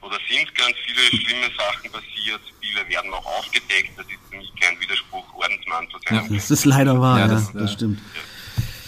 [0.00, 2.40] oder sind ganz viele schlimme Sachen passiert.
[2.60, 3.90] Viele werden auch aufgedeckt.
[3.96, 6.26] Das ist für mich kein Widerspruch, Ordensmann zu sein.
[6.28, 7.98] Ja, das ist leider wahr, ja, das, das stimmt.
[8.14, 8.20] Ja.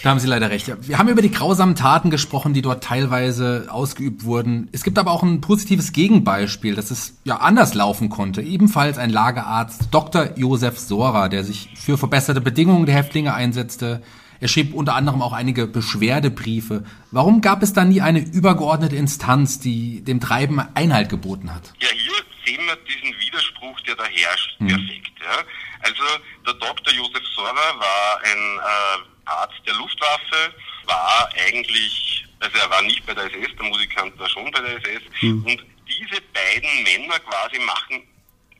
[0.03, 0.73] Da haben Sie leider recht.
[0.89, 4.69] Wir haben über die grausamen Taten gesprochen, die dort teilweise ausgeübt wurden.
[4.73, 8.41] Es gibt aber auch ein positives Gegenbeispiel, dass es ja anders laufen konnte.
[8.41, 10.39] Ebenfalls ein Lagerarzt, Dr.
[10.39, 14.01] Josef Sora, der sich für verbesserte Bedingungen der Häftlinge einsetzte.
[14.41, 16.85] Er schrieb unter anderem auch einige Beschwerdebriefe.
[17.11, 21.75] Warum gab es da nie eine übergeordnete Instanz, die dem Treiben Einhalt geboten hat?
[21.81, 22.13] Ja, hier
[22.47, 24.69] sehen wir diesen Widerspruch, der da herrscht, hm.
[24.69, 25.13] perfekt.
[25.23, 25.45] Ja.
[25.81, 26.03] Also
[26.47, 26.95] der Dr.
[26.95, 30.55] Josef Sora war ein äh, Arzt der Luftwaffe,
[30.87, 34.77] war eigentlich, also er war nicht bei der SS, der Musikant war schon bei der
[34.77, 35.03] SS.
[35.21, 35.45] Mhm.
[35.45, 38.03] Und diese beiden Männer quasi machen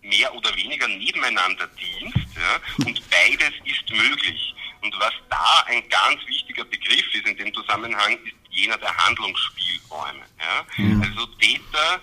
[0.03, 4.55] mehr oder weniger nebeneinander Dienst ja, und beides ist möglich.
[4.83, 10.25] Und was da ein ganz wichtiger Begriff ist in dem Zusammenhang, ist jener der Handlungsspielräume.
[10.39, 10.67] Ja.
[10.77, 11.03] Mhm.
[11.03, 12.01] Also Täter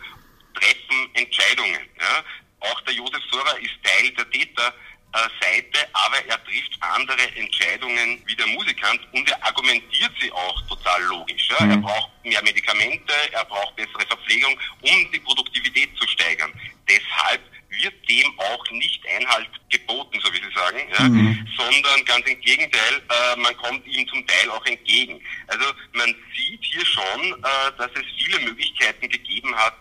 [0.54, 1.90] treffen Entscheidungen.
[2.00, 2.24] Ja.
[2.60, 4.74] Auch der Josef Sora ist Teil der Täter
[5.14, 10.62] äh, Seite, aber er trifft andere Entscheidungen wie der Musikant und er argumentiert sie auch
[10.68, 11.50] total logisch.
[11.50, 11.66] Ja?
[11.66, 11.72] Mhm.
[11.72, 16.52] Er braucht mehr Medikamente, er braucht bessere Verpflegung, um die Produktivität zu steigern.
[16.88, 21.10] Deshalb wird dem auch nicht Einhalt geboten, so wie Sie sagen, ja?
[21.10, 21.48] Mhm.
[21.58, 25.22] sondern ganz im Gegenteil, äh, man kommt ihm zum Teil auch entgegen.
[25.48, 29.78] Also man sieht hier schon, äh, dass es viele Möglichkeiten gegeben hat,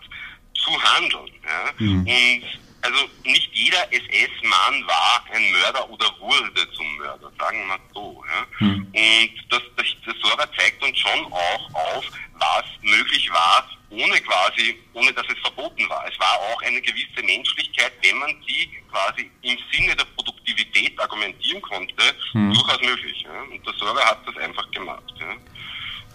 [0.55, 1.33] zu handeln.
[1.44, 1.72] Ja?
[1.79, 1.99] Mhm.
[2.01, 7.79] Und also nicht jeder SS-Mann war ein Mörder oder wurde zum Mörder, sagen wir mal
[7.92, 8.25] so.
[8.29, 8.46] Ja.
[8.59, 8.87] Hm.
[8.87, 14.78] Und das, das, das Sora zeigt uns schon auch auf, was möglich war, ohne quasi,
[14.92, 16.06] ohne dass es verboten war.
[16.11, 21.62] Es war auch eine gewisse Menschlichkeit, wenn man sie quasi im Sinne der Produktivität argumentieren
[21.62, 22.52] konnte, hm.
[22.52, 23.22] durchaus möglich.
[23.22, 23.42] Ja.
[23.42, 25.14] Und der Sora hat das einfach gemacht.
[25.18, 25.32] Ja.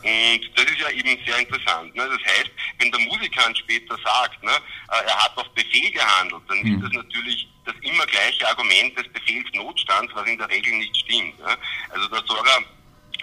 [0.03, 1.95] Und das ist ja eben sehr interessant.
[1.95, 2.09] Ne?
[2.09, 6.59] Das heißt, wenn der Musikant später sagt, ne, äh, er hat auf Befehl gehandelt, dann
[6.59, 6.75] mhm.
[6.75, 11.37] ist das natürlich das immer gleiche Argument des Befehlsnotstands, was in der Regel nicht stimmt.
[11.39, 11.55] Ne?
[11.91, 12.63] Also der Sora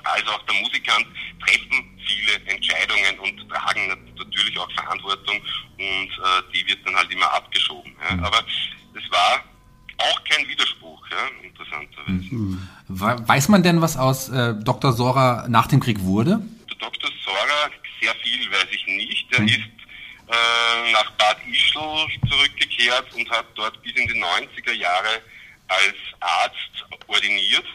[0.04, 1.06] als auch der Musikant
[1.44, 7.32] treffen viele Entscheidungen und tragen natürlich auch Verantwortung und äh, die wird dann halt immer
[7.32, 7.94] abgeschoben.
[8.08, 8.16] Ja.
[8.16, 8.24] Mhm.
[8.24, 8.44] Aber
[8.94, 9.44] es war
[9.98, 12.34] auch kein Widerspruch, ja, interessanterweise.
[12.34, 12.68] Mhm.
[12.88, 14.92] Weiß man denn, was aus äh, Dr.
[14.92, 16.40] Sora nach dem Krieg wurde?
[16.78, 17.10] Dr.
[17.24, 19.26] Sora, sehr viel weiß ich nicht.
[19.32, 19.48] Er mhm.
[19.48, 19.58] ist
[20.28, 25.22] äh, nach Bad Ischl zurückgekehrt und hat dort bis in die 90er Jahre
[25.68, 27.66] als Arzt ordiniert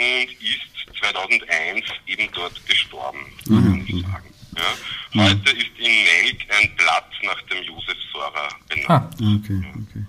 [0.00, 3.62] und ist 2001 eben dort gestorben, mhm.
[3.62, 4.34] kann ich sagen.
[4.56, 5.24] Ja.
[5.26, 8.88] Heute ist in Melk ein Platz nach dem Josef Sora benannt.
[8.88, 10.04] Ah, okay, okay.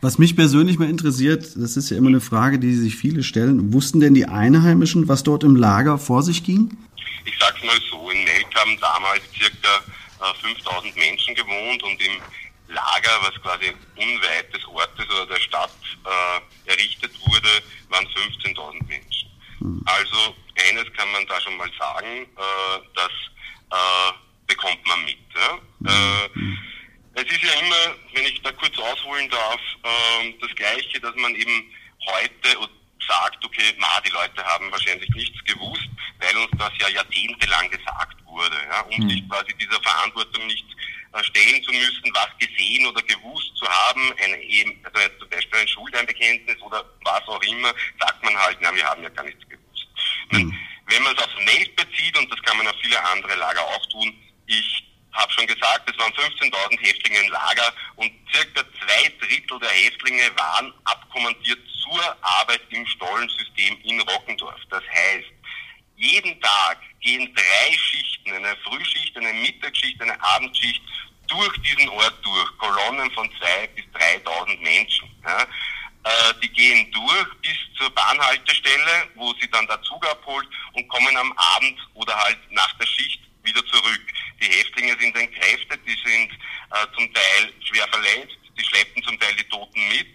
[0.00, 3.72] Was mich persönlich mal interessiert, das ist ja immer eine Frage, die sich viele stellen.
[3.72, 6.76] Wussten denn die Einheimischen, was dort im Lager vor sich ging?
[7.24, 9.82] Ich sag's mal so, in Melk haben damals circa
[10.40, 12.12] 5000 äh, Menschen gewohnt und im
[12.68, 15.70] Lager, was quasi unweit des Ortes oder der Stadt
[16.04, 17.48] äh, errichtet wurde,
[17.90, 19.28] waren 15.000 Menschen.
[19.58, 19.82] Hm.
[19.86, 20.34] Also
[20.68, 23.12] eines kann man da schon mal sagen, äh, das
[23.70, 24.12] äh,
[24.46, 25.18] bekommt man mit.
[25.34, 25.58] Ja?
[25.78, 25.86] Hm.
[25.86, 26.58] Äh, hm.
[27.14, 31.34] es ist ja immer, wenn ich da kurz ausholen darf, ähm, das Gleiche, dass man
[31.34, 31.70] eben
[32.06, 32.58] heute
[33.06, 35.88] sagt, okay, na, die Leute haben wahrscheinlich nichts gewusst,
[36.18, 39.10] weil uns das ja jahrzehntelang gesagt wurde, ja, um mhm.
[39.10, 40.66] sich quasi dieser Verantwortung nicht
[41.12, 44.12] äh, stellen zu müssen, was gesehen oder gewusst zu haben,
[44.42, 48.84] eben, also zum Beispiel ein Schuldeinbekenntnis oder was auch immer, sagt man halt, na, wir
[48.84, 49.86] haben ja gar nichts gewusst.
[50.30, 50.56] Mhm.
[50.86, 53.86] Wenn man es auf Welt bezieht, und das kann man auf viele andere Lager auch
[53.90, 54.12] tun,
[54.46, 59.70] ich habe schon gesagt, es waren 15.000 Häftlinge im Lager und circa zwei Drittel der
[59.70, 60.72] Häftlinge waren
[62.42, 64.60] Arbeit im Stollensystem in Rockendorf.
[64.70, 65.30] Das heißt,
[65.96, 70.82] jeden Tag gehen drei Schichten, eine Frühschicht, eine Mittagsschicht, eine Abendschicht
[71.28, 75.08] durch diesen Ort durch, Kolonnen von zwei bis 3.000 Menschen.
[75.24, 75.42] Ja.
[75.42, 81.16] Äh, die gehen durch bis zur Bahnhaltestelle, wo sie dann der Zug abholt und kommen
[81.16, 84.02] am Abend oder halt nach der Schicht wieder zurück.
[84.40, 89.34] Die Häftlinge sind entkräftet, die sind äh, zum Teil schwer verletzt, die schleppen zum Teil
[89.36, 90.08] die Toten mit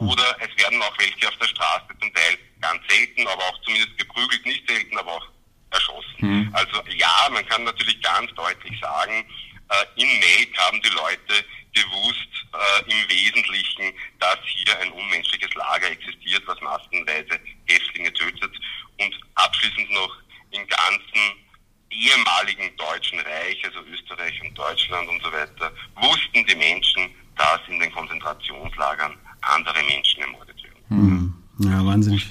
[0.00, 3.98] oder es werden auch welche auf der Straße zum Teil ganz selten, aber auch zumindest
[3.98, 5.26] geprügelt, nicht selten, aber auch
[5.70, 6.16] erschossen.
[6.20, 6.50] Mhm.
[6.54, 9.24] Also ja, man kann natürlich ganz deutlich sagen,
[9.68, 15.90] äh, in Melk haben die Leute gewusst äh, im Wesentlichen, dass hier ein unmenschliches Lager
[15.90, 18.52] existiert, was massenweise Häftlinge tötet.
[18.98, 20.16] Und abschließend noch
[20.50, 21.44] im ganzen
[21.90, 27.78] ehemaligen Deutschen Reich, also Österreich und Deutschland und so weiter, wussten die Menschen, dass in
[27.78, 30.82] den Konzentrationslagern andere Menschen ermordet werden.
[30.88, 31.34] Mhm.
[31.58, 32.30] Ja, wahnsinnig.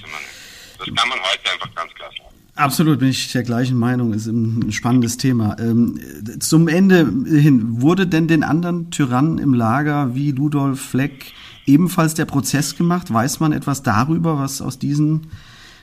[0.78, 2.36] Das kann man heute einfach ganz klar sagen.
[2.70, 5.56] Absolut, bin ich der gleichen Meinung, ist ein spannendes Thema.
[5.58, 5.98] Ähm,
[6.38, 11.32] zum Ende hin, wurde denn den anderen Tyrannen im Lager wie Ludolf Fleck
[11.66, 13.12] ebenfalls der Prozess gemacht?
[13.12, 15.32] Weiß man etwas darüber, was aus diesen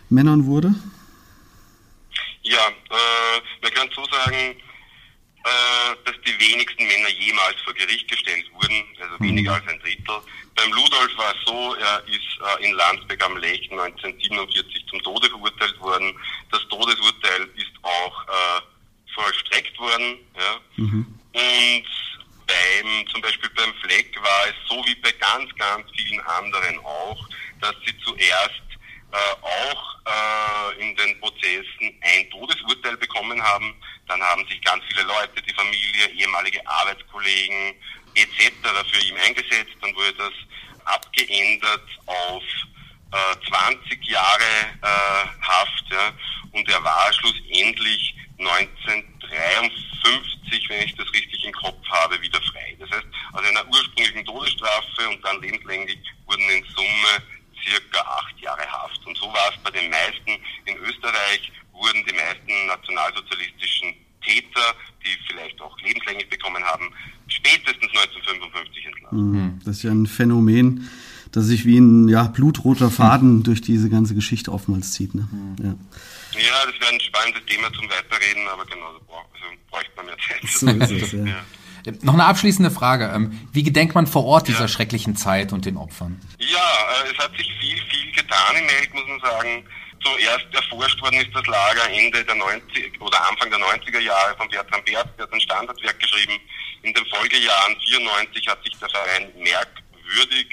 [0.09, 0.75] Männern wurde?
[2.43, 4.37] Ja, äh, man kann so sagen,
[5.43, 9.27] äh, dass die wenigsten Männer jemals vor Gericht gestellt wurden, also mhm.
[9.27, 10.21] weniger als ein Drittel.
[10.57, 15.29] Beim Ludolf war es so, er ist äh, in Landsberg am Lech 1947 zum Tode
[15.29, 16.19] verurteilt worden.
[16.51, 18.61] Das Todesurteil ist auch äh,
[19.13, 20.17] vollstreckt worden.
[20.35, 20.59] Ja.
[20.77, 21.19] Mhm.
[21.31, 21.85] Und
[22.47, 27.29] beim, zum Beispiel beim Fleck war es so wie bei ganz, ganz vielen anderen auch,
[27.61, 28.63] dass sie zuerst
[29.11, 33.75] äh, auch äh, in den Prozessen ein Todesurteil bekommen haben.
[34.07, 37.75] Dann haben sich ganz viele Leute, die Familie, ehemalige Arbeitskollegen
[38.17, 38.51] etc.
[38.91, 39.75] für ihn eingesetzt.
[39.81, 40.33] Dann wurde das
[40.85, 42.43] abgeändert auf
[43.11, 44.43] äh, 20 Jahre
[44.81, 45.83] äh, Haft.
[45.91, 46.13] Ja.
[46.51, 52.75] Und er war schlussendlich 1953, wenn ich das richtig im Kopf habe, wieder frei.
[52.79, 57.23] Das heißt, aus einer ursprünglichen Todesstrafe und dann lebenslänglich wurden in Summe
[57.63, 59.05] circa acht Jahre Haft.
[59.05, 60.39] Und so war es bei den meisten.
[60.65, 66.93] In Österreich wurden die meisten nationalsozialistischen Täter, die vielleicht auch lebenslänglich bekommen haben,
[67.27, 69.31] spätestens 1955 entlassen.
[69.31, 69.59] Mhm.
[69.63, 70.89] Das ist ja ein Phänomen,
[71.31, 75.13] das sich wie ein ja, blutroter Faden durch diese ganze Geschichte oftmals zieht.
[75.13, 75.27] Ne?
[75.31, 75.55] Mhm.
[75.59, 75.69] Ja.
[76.39, 76.65] ja.
[76.65, 78.99] das wäre ein spannendes Thema zum Weiterreden, aber genau, also
[79.69, 80.49] bräuchte man mehr Zeit.
[80.49, 81.25] So ist es, ja.
[81.25, 81.43] ja.
[82.01, 83.11] Noch eine abschließende Frage.
[83.13, 84.67] Ähm, wie gedenkt man vor Ort dieser ja.
[84.67, 86.19] schrecklichen Zeit und den Opfern?
[86.39, 89.63] Ja, äh, es hat sich viel, viel getan in Melk, muss man sagen.
[90.03, 94.47] Zuerst erforscht worden ist das Lager Ende der 90 oder Anfang der 90er Jahre von
[94.49, 96.39] Bertram Berz, der hat ein Standardwerk geschrieben.
[96.87, 100.47] In den Folgejahren 94 hat sich der Verein merkwürdig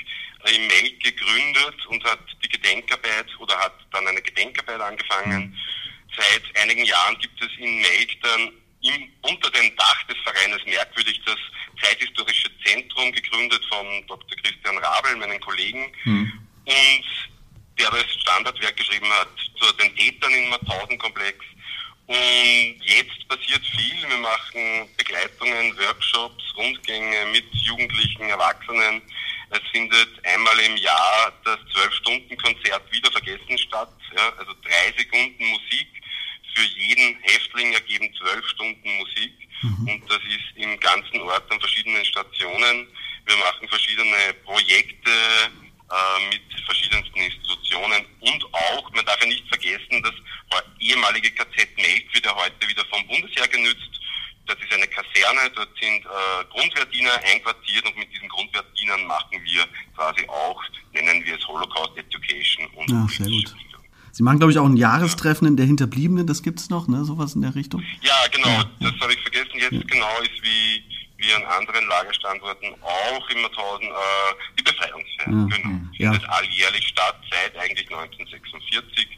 [0.53, 5.42] in Melk gegründet und hat die Gedenkarbeit oder hat dann eine Gedenkarbeit angefangen.
[5.42, 5.57] Mhm.
[6.16, 11.20] Seit einigen Jahren gibt es in Melk dann im, unter dem Dach des Vereines merkwürdig
[11.25, 11.38] das
[11.81, 14.37] Zeithistorische Zentrum, gegründet von Dr.
[14.42, 16.33] Christian Rabel, meinen Kollegen, hm.
[16.64, 17.05] und
[17.79, 21.38] der das Standardwerk geschrieben hat zu den Tätern im Mauthausen-Komplex.
[22.07, 23.25] Und jetzt
[24.25, 29.03] machen Begleitungen, Workshops, Rundgänge mit Jugendlichen, Erwachsenen.
[29.51, 33.93] Es findet einmal im Jahr das Zwölf-Stunden-Konzert wieder vergessen statt.
[34.17, 35.88] Ja, also drei Sekunden Musik.
[36.55, 39.33] Für jeden Häftling ergeben zwölf Stunden Musik.
[39.62, 39.88] Mhm.
[39.88, 42.87] Und das ist im ganzen Ort an verschiedenen Stationen.
[43.27, 50.03] Wir machen verschiedene Projekte äh, mit verschiedensten Institutionen und auch, man darf ja nicht vergessen,
[50.03, 50.14] das
[50.85, 54.01] ehemalige KZ Melk wird ja heute wieder vom Bundesheer genützt.
[54.47, 59.64] Das ist eine Kaserne, dort sind äh, Grundwehrdiener einquartiert und mit diesen Grundwehrdienern machen wir
[59.96, 63.55] quasi auch, nennen wir es Holocaust Education und ja, sehr gut.
[64.12, 67.05] Sie machen, glaube ich, auch ein Jahrestreffen in der Hinterbliebenen, das gibt es noch, ne?
[67.05, 67.83] Sowas in der Richtung?
[68.00, 68.70] Ja, genau, ja.
[68.79, 69.59] das habe ich vergessen.
[69.59, 69.81] Jetzt ja.
[69.88, 70.85] genau ist wie,
[71.16, 75.35] wie an anderen Lagerstandorten auch in Mauthausen äh, die Befreiungsfeier.
[75.35, 75.57] Ja.
[75.57, 75.81] Genau.
[75.98, 76.12] Ja.
[76.12, 79.09] Findet alljährlich statt seit eigentlich 1946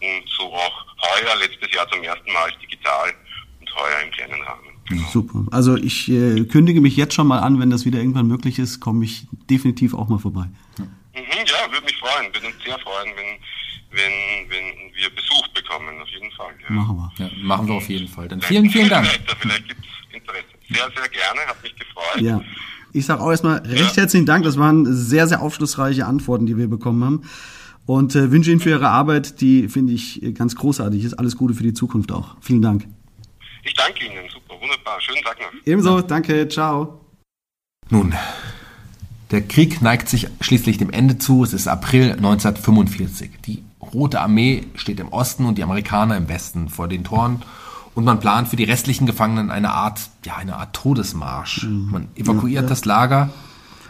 [0.00, 3.12] und so auch heuer, letztes Jahr zum ersten Mal digital
[3.60, 4.72] und heuer im kleinen Rahmen.
[4.88, 4.99] Genau.
[5.10, 5.46] Super.
[5.50, 8.80] Also ich äh, kündige mich jetzt schon mal an, wenn das wieder irgendwann möglich ist,
[8.80, 10.46] komme ich definitiv auch mal vorbei.
[10.78, 13.38] Mhm, ja, würde mich freuen, würde uns sehr freuen, wenn
[13.92, 16.52] wenn, wenn wir Besuch bekommen, auf jeden Fall.
[16.62, 16.74] Ja.
[16.74, 17.12] Machen wir.
[17.18, 18.28] Ja, machen wir auf jeden Fall.
[18.28, 19.06] Dann vielen, vielen Dank.
[19.40, 20.44] Vielleicht gibt es Interesse.
[20.68, 22.20] Sehr, sehr gerne, hat mich gefreut.
[22.20, 22.40] Ja.
[22.92, 24.02] Ich sage auch erstmal recht ja.
[24.02, 24.44] herzlichen Dank.
[24.44, 27.22] Das waren sehr, sehr aufschlussreiche Antworten, die wir bekommen haben.
[27.86, 31.14] Und äh, wünsche Ihnen für Ihre Arbeit, die finde ich ganz großartig ist.
[31.14, 32.36] Alles Gute für die Zukunft auch.
[32.40, 32.86] Vielen Dank.
[33.64, 34.28] Ich danke Ihnen.
[34.60, 35.00] Wunderbar.
[35.00, 35.66] Schönen Tag noch.
[35.66, 36.48] Ebenso, danke.
[36.48, 37.00] Ciao.
[37.88, 38.14] Nun,
[39.30, 41.42] der Krieg neigt sich schließlich dem Ende zu.
[41.44, 43.30] Es ist April 1945.
[43.46, 47.42] Die Rote Armee steht im Osten und die Amerikaner im Westen vor den Toren.
[47.94, 51.64] Und man plant für die restlichen Gefangenen eine Art, ja, eine Art Todesmarsch.
[51.64, 51.88] Mhm.
[51.90, 52.68] Man evakuiert ja, ja.
[52.68, 53.30] das Lager.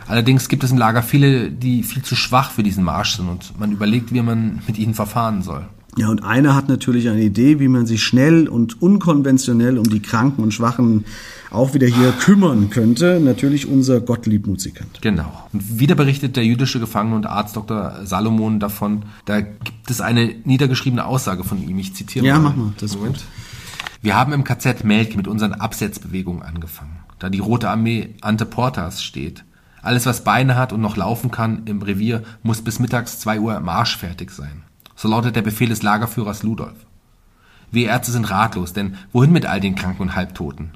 [0.06, 3.59] Allerdings gibt es im Lager viele, die viel zu schwach für diesen Marsch sind und
[3.59, 5.66] man überlegt, wie man mit ihnen verfahren soll.
[5.96, 10.00] Ja, und einer hat natürlich eine Idee, wie man sich schnell und unkonventionell um die
[10.00, 11.05] Kranken und Schwachen
[11.50, 13.20] auch wieder hier kümmern könnte.
[13.20, 15.03] Natürlich unser Gottlieb-Musikant.
[15.03, 15.48] Genau.
[15.53, 18.00] Und wieder berichtet der jüdische Gefangene und Arzt Dr.
[18.05, 21.79] Salomon davon, da gibt es eine niedergeschriebene Aussage von ihm.
[21.79, 22.44] Ich zitiere ja, mal.
[22.44, 22.72] Ja, mach mal.
[22.79, 23.24] Das Moment.
[24.00, 27.00] Wir haben im KZ Melk mit unseren Absetzbewegungen angefangen.
[27.18, 29.44] Da die Rote Armee ante Portas steht.
[29.83, 33.59] Alles, was Beine hat und noch laufen kann im Revier, muss bis mittags zwei Uhr
[33.61, 34.62] marschfertig sein.
[35.00, 36.76] So lautet der Befehl des Lagerführers Ludolf.
[37.72, 40.72] Wir Ärzte sind ratlos, denn wohin mit all den Kranken und Halbtoten?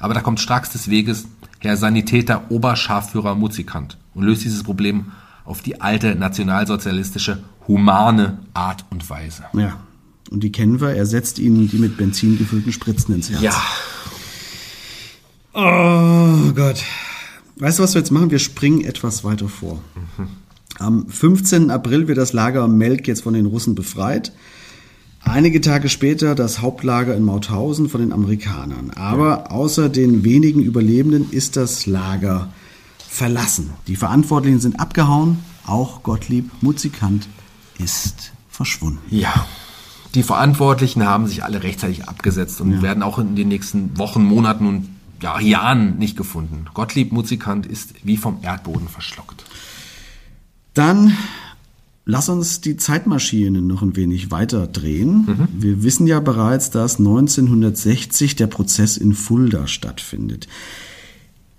[0.00, 1.28] Aber da kommt stracks des Weges
[1.60, 5.12] Herr Sanitäter Oberscharführer Muzikant und löst dieses Problem
[5.44, 9.44] auf die alte nationalsozialistische, humane Art und Weise.
[9.52, 9.78] Ja,
[10.32, 10.96] und die kennen wir.
[10.96, 13.40] Er setzt ihnen die mit Benzin gefüllten Spritzen ins Herz.
[13.40, 13.54] Ja.
[15.52, 16.82] Oh Gott.
[17.60, 18.32] Weißt du, was wir jetzt machen?
[18.32, 19.80] Wir springen etwas weiter vor.
[19.94, 20.26] Mhm.
[20.80, 21.70] Am 15.
[21.70, 24.32] April wird das Lager Melk jetzt von den Russen befreit.
[25.22, 28.90] Einige Tage später das Hauptlager in Mauthausen von den Amerikanern.
[28.92, 32.48] Aber außer den wenigen Überlebenden ist das Lager
[32.98, 33.74] verlassen.
[33.88, 35.40] Die Verantwortlichen sind abgehauen.
[35.66, 37.28] Auch Gottlieb Muzikant
[37.78, 39.00] ist verschwunden.
[39.10, 39.46] Ja.
[40.14, 42.82] Die Verantwortlichen haben sich alle rechtzeitig abgesetzt und ja.
[42.82, 44.88] werden auch in den nächsten Wochen, Monaten und
[45.20, 46.64] ja, Jahren nicht gefunden.
[46.72, 49.44] Gottlieb Muzikant ist wie vom Erdboden verschluckt.
[50.74, 51.16] Dann
[52.04, 55.26] lass uns die Zeitmaschine noch ein wenig weiter drehen.
[55.26, 55.48] Mhm.
[55.52, 60.48] Wir wissen ja bereits, dass 1960 der Prozess in Fulda stattfindet.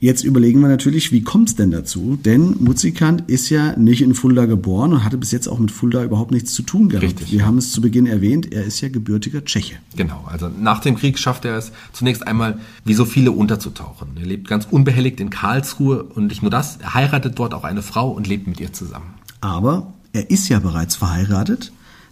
[0.02, 2.18] Jetzt überlegen wir natürlich, wie kommt es denn dazu?
[2.26, 6.04] Denn Muzikant ist ja nicht in Fulda geboren und hatte bis jetzt auch mit Fulda
[6.04, 7.06] überhaupt nichts zu tun gehabt.
[7.06, 7.32] Richtig.
[7.32, 9.76] Wir haben es zu Beginn erwähnt, er ist ja gebürtiger Tscheche.
[9.96, 14.08] Genau, also nach dem Krieg schafft er es zunächst einmal, wie so viele, unterzutauchen.
[14.16, 17.84] Er lebt ganz unbehelligt in Karlsruhe und nicht nur das, er heiratet dort auch eine
[17.84, 19.14] Frau und lebt mit ihr zusammen.
[19.40, 21.72] Aber er ist ja bereits verheiratet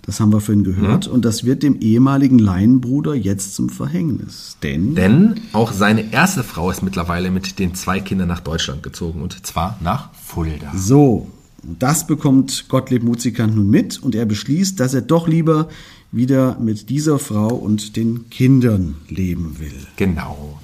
[0.09, 1.05] das haben wir vorhin gehört.
[1.05, 1.13] Mhm.
[1.13, 4.57] Und das wird dem ehemaligen Laienbruder jetzt zum Verhängnis.
[4.63, 4.95] Denn?
[4.95, 9.21] Denn auch seine erste Frau ist mittlerweile mit den zwei Kindern nach Deutschland gezogen.
[9.21, 10.71] Und zwar nach Fulda.
[10.75, 11.29] So.
[11.61, 15.69] Das bekommt Gottlieb Muzikant nun mit und er beschließt, dass er doch lieber
[16.11, 19.85] wieder mit dieser Frau und den Kindern leben will.
[19.95, 20.59] Genau.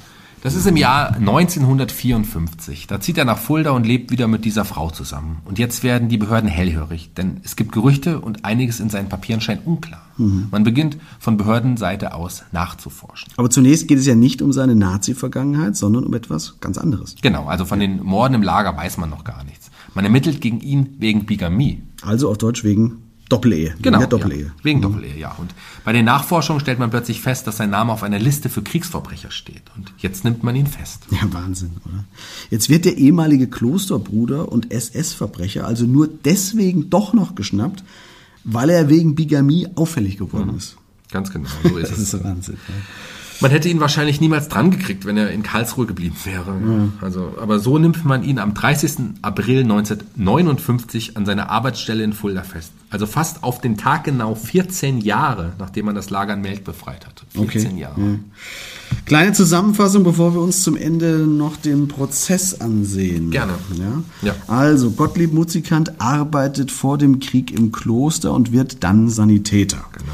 [0.45, 2.85] Das ist im Jahr 1954.
[2.85, 5.39] Da zieht er nach Fulda und lebt wieder mit dieser Frau zusammen.
[5.43, 9.41] Und jetzt werden die Behörden hellhörig, denn es gibt Gerüchte und einiges in seinen Papieren
[9.41, 10.03] scheint unklar.
[10.17, 10.49] Mhm.
[10.51, 13.33] Man beginnt von Behördenseite aus nachzuforschen.
[13.37, 17.15] Aber zunächst geht es ja nicht um seine Nazi-Vergangenheit, sondern um etwas ganz anderes.
[17.23, 19.71] Genau, also von den Morden im Lager weiß man noch gar nichts.
[19.95, 21.81] Man ermittelt gegen ihn wegen Bigamie.
[22.03, 23.75] Also auf Deutsch wegen Doppelehe.
[23.81, 23.99] Genau.
[23.99, 24.45] Wegen Doppelehe.
[24.45, 24.81] Ja, wegen.
[24.81, 25.35] Doppelehe, ja.
[25.37, 25.53] Und
[25.83, 29.31] bei den Nachforschungen stellt man plötzlich fest, dass sein Name auf einer Liste für Kriegsverbrecher
[29.31, 29.63] steht.
[29.75, 31.03] Und jetzt nimmt man ihn fest.
[31.09, 32.03] Ja, Wahnsinn, oder?
[32.51, 37.83] Jetzt wird der ehemalige Klosterbruder und SS-Verbrecher also nur deswegen doch noch geschnappt,
[38.43, 40.57] weil er wegen Bigamie auffällig geworden mhm.
[40.57, 40.77] ist.
[41.11, 41.97] Ganz genau, so ist es.
[41.97, 42.57] das ist Wahnsinn.
[42.67, 42.73] Ja.
[43.41, 46.55] Man hätte ihn wahrscheinlich niemals dran gekriegt, wenn er in Karlsruhe geblieben wäre.
[47.01, 48.91] Also, aber so nimmt man ihn am 30.
[49.21, 52.71] April 1959 an seiner Arbeitsstelle in Fulda fest.
[52.89, 57.05] Also fast auf den Tag genau 14 Jahre, nachdem man das Lager in Melk befreit
[57.05, 57.23] hat.
[57.33, 57.99] 14 Okay, Jahre.
[57.99, 58.07] ja.
[59.05, 63.31] Kleine Zusammenfassung, bevor wir uns zum Ende noch den Prozess ansehen.
[63.31, 63.53] Gerne.
[64.21, 64.29] Ja?
[64.29, 64.35] Ja.
[64.47, 69.83] Also, Gottlieb Muzikant arbeitet vor dem Krieg im Kloster und wird dann Sanitäter.
[69.93, 70.11] Genau.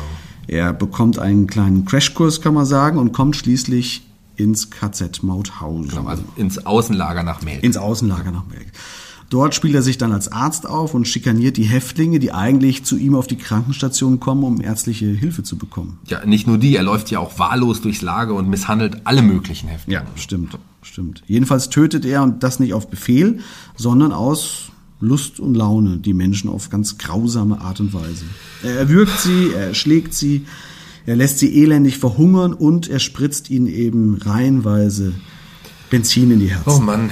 [0.51, 5.87] Er bekommt einen kleinen Crashkurs, kann man sagen, und kommt schließlich ins KZ Mauthausen.
[5.87, 7.63] Genau, also ins Außenlager nach Melk.
[7.63, 8.67] ins Außenlager nach Melk.
[9.29, 12.97] Dort spielt er sich dann als Arzt auf und schikaniert die Häftlinge, die eigentlich zu
[12.97, 15.99] ihm auf die Krankenstation kommen, um ärztliche Hilfe zu bekommen.
[16.07, 19.69] Ja, nicht nur die, er läuft ja auch wahllos durchs Lager und misshandelt alle möglichen
[19.69, 20.03] Häftlinge.
[20.17, 21.23] stimmt, stimmt.
[21.27, 23.39] Jedenfalls tötet er und das nicht auf Befehl,
[23.77, 24.70] sondern aus
[25.01, 28.23] Lust und Laune die Menschen auf ganz grausame Art und Weise.
[28.63, 30.45] Er erwürgt sie, er erschlägt sie,
[31.05, 35.13] er lässt sie elendig verhungern und er spritzt ihnen eben reihenweise
[35.89, 36.69] Benzin in die Herzen.
[36.69, 37.09] Oh Mann,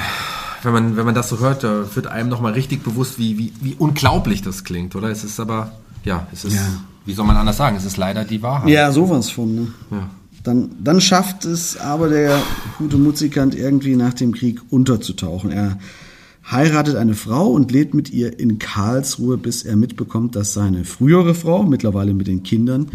[0.63, 3.53] wenn man, wenn man das so hört, da wird einem nochmal richtig bewusst, wie, wie,
[3.61, 5.09] wie unglaublich das klingt, oder?
[5.09, 5.71] Es ist aber,
[6.05, 6.61] ja, es ist, Ja.
[7.05, 8.69] wie soll man anders sagen, es ist leider die Wahrheit.
[8.69, 9.55] Ja, sowas von.
[9.55, 9.67] Ne?
[9.91, 10.09] Ja.
[10.43, 12.39] Dann, dann schafft es aber der
[12.77, 15.51] gute Muzikant irgendwie nach dem Krieg unterzutauchen.
[15.51, 15.77] Er
[16.51, 21.35] heiratet eine Frau und lebt mit ihr in Karlsruhe, bis er mitbekommt, dass seine frühere
[21.35, 22.87] Frau, mittlerweile mit den Kindern,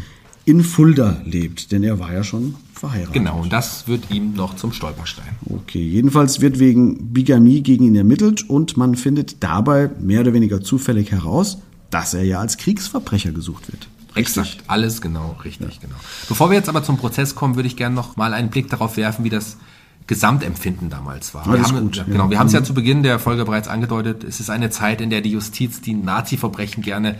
[0.45, 1.73] in Fulda lebt.
[1.73, 3.15] Denn er war ja schon verheiratet.
[3.15, 5.29] Genau, und das wird ihm noch zum Stolperstein.
[5.49, 10.63] Okay, jedenfalls wird wegen Bigamie gegen ihn ermittelt und man findet dabei mehr oder weniger
[10.63, 11.59] zufällig heraus,
[11.91, 13.89] dass er ja als Kriegsverbrecher gesucht wird.
[14.17, 15.97] Exakt, alles genau, richtig, genau.
[16.29, 18.97] Bevor wir jetzt aber zum Prozess kommen, würde ich gerne noch mal einen Blick darauf
[18.97, 19.57] werfen, wie das
[20.07, 21.47] Gesamtempfinden damals war.
[21.47, 22.13] Alles wir haben, gut, ja, ja.
[22.13, 24.23] genau, wir haben es ja zu Beginn der Folge bereits angedeutet.
[24.25, 27.17] Es ist eine Zeit, in der die Justiz die Nazi-Verbrechen gerne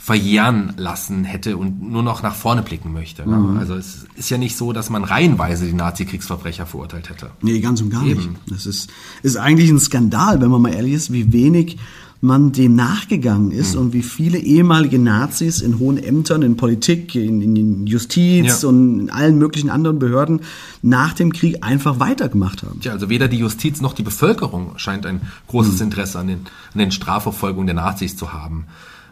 [0.00, 3.26] verjähren lassen hätte und nur noch nach vorne blicken möchte.
[3.26, 3.58] Mhm.
[3.58, 7.30] Also es ist ja nicht so, dass man reihenweise die Nazi-Kriegsverbrecher verurteilt hätte.
[7.42, 8.20] Nee, ganz und gar Eben.
[8.20, 8.30] nicht.
[8.46, 8.90] Das ist,
[9.22, 11.78] ist eigentlich ein Skandal, wenn man mal ehrlich ist, wie wenig
[12.20, 13.80] man dem nachgegangen ist Hm.
[13.80, 18.68] und wie viele ehemalige Nazis in hohen Ämtern, in Politik, in, in Justiz Ja.
[18.68, 20.40] und in allen möglichen anderen Behörden
[20.82, 22.80] nach dem Krieg einfach weitergemacht haben.
[22.80, 26.38] Tja, also weder die Justiz noch die Bevölkerung scheint ein großes Interesse an den,
[26.72, 28.64] an den Strafverfolgungen der Nazis zu haben.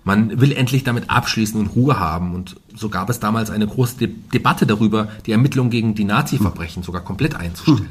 [0.04, 2.32] Man will endlich damit abschließen und Ruhe haben.
[2.34, 6.84] Und so gab es damals eine große De Debatte darüber, die Ermittlungen gegen die Nazi-Verbrechen
[6.84, 7.88] sogar komplett einzustellen.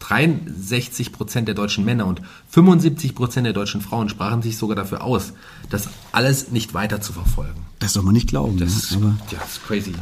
[0.00, 4.76] Also 63 Prozent der deutschen Männer und 75 Prozent der deutschen Frauen sprachen sich sogar
[4.76, 5.32] dafür aus,
[5.68, 7.60] das alles nicht weiter zu verfolgen.
[7.78, 8.58] Das soll man nicht glauben.
[8.58, 8.78] Das ja.
[8.78, 9.92] ist, Aber, ja, das ist crazy.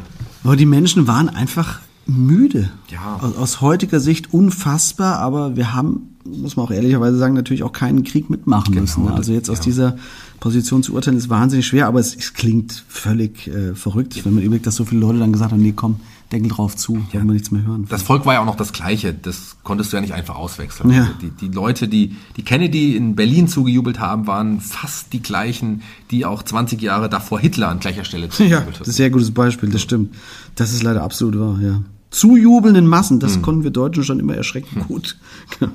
[0.43, 2.69] aber die Menschen waren einfach müde.
[2.89, 3.19] Ja.
[3.21, 7.71] Aus, aus heutiger Sicht unfassbar, aber wir haben, muss man auch ehrlicherweise sagen, natürlich auch
[7.71, 9.05] keinen Krieg mitmachen müssen.
[9.05, 9.13] ne?
[9.13, 9.63] Also jetzt aus ja.
[9.65, 9.97] dieser
[10.39, 14.43] Position zu urteilen, ist wahnsinnig schwer, aber es, es klingt völlig äh, verrückt, wenn man
[14.43, 15.99] überlegt, dass so viele Leute dann gesagt haben, nee, komm,
[16.31, 17.87] Deckel drauf zu, wollen wir nichts mehr hören.
[17.89, 19.13] Das Volk war ja auch noch das Gleiche.
[19.13, 20.91] Das konntest du ja nicht einfach auswechseln.
[20.91, 21.09] Ja.
[21.21, 26.25] Die, die Leute, die, die Kennedy in Berlin zugejubelt haben, waren fast die gleichen, die
[26.25, 28.91] auch 20 Jahre davor Hitler an gleicher Stelle Ja, zugejubelt das ist ein haben.
[28.93, 30.15] sehr gutes Beispiel, das stimmt.
[30.55, 31.81] Das ist leider absolut wahr, ja.
[32.11, 35.17] Zujubelnden Massen, das konnten wir Deutschen schon immer erschreckend gut.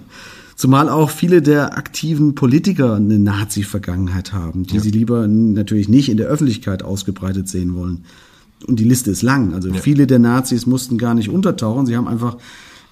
[0.56, 6.16] Zumal auch viele der aktiven Politiker eine Nazi-Vergangenheit haben, die sie lieber natürlich nicht in
[6.16, 8.04] der Öffentlichkeit ausgebreitet sehen wollen.
[8.66, 9.54] Und die Liste ist lang.
[9.54, 12.36] Also viele der Nazis mussten gar nicht untertauchen, sie haben einfach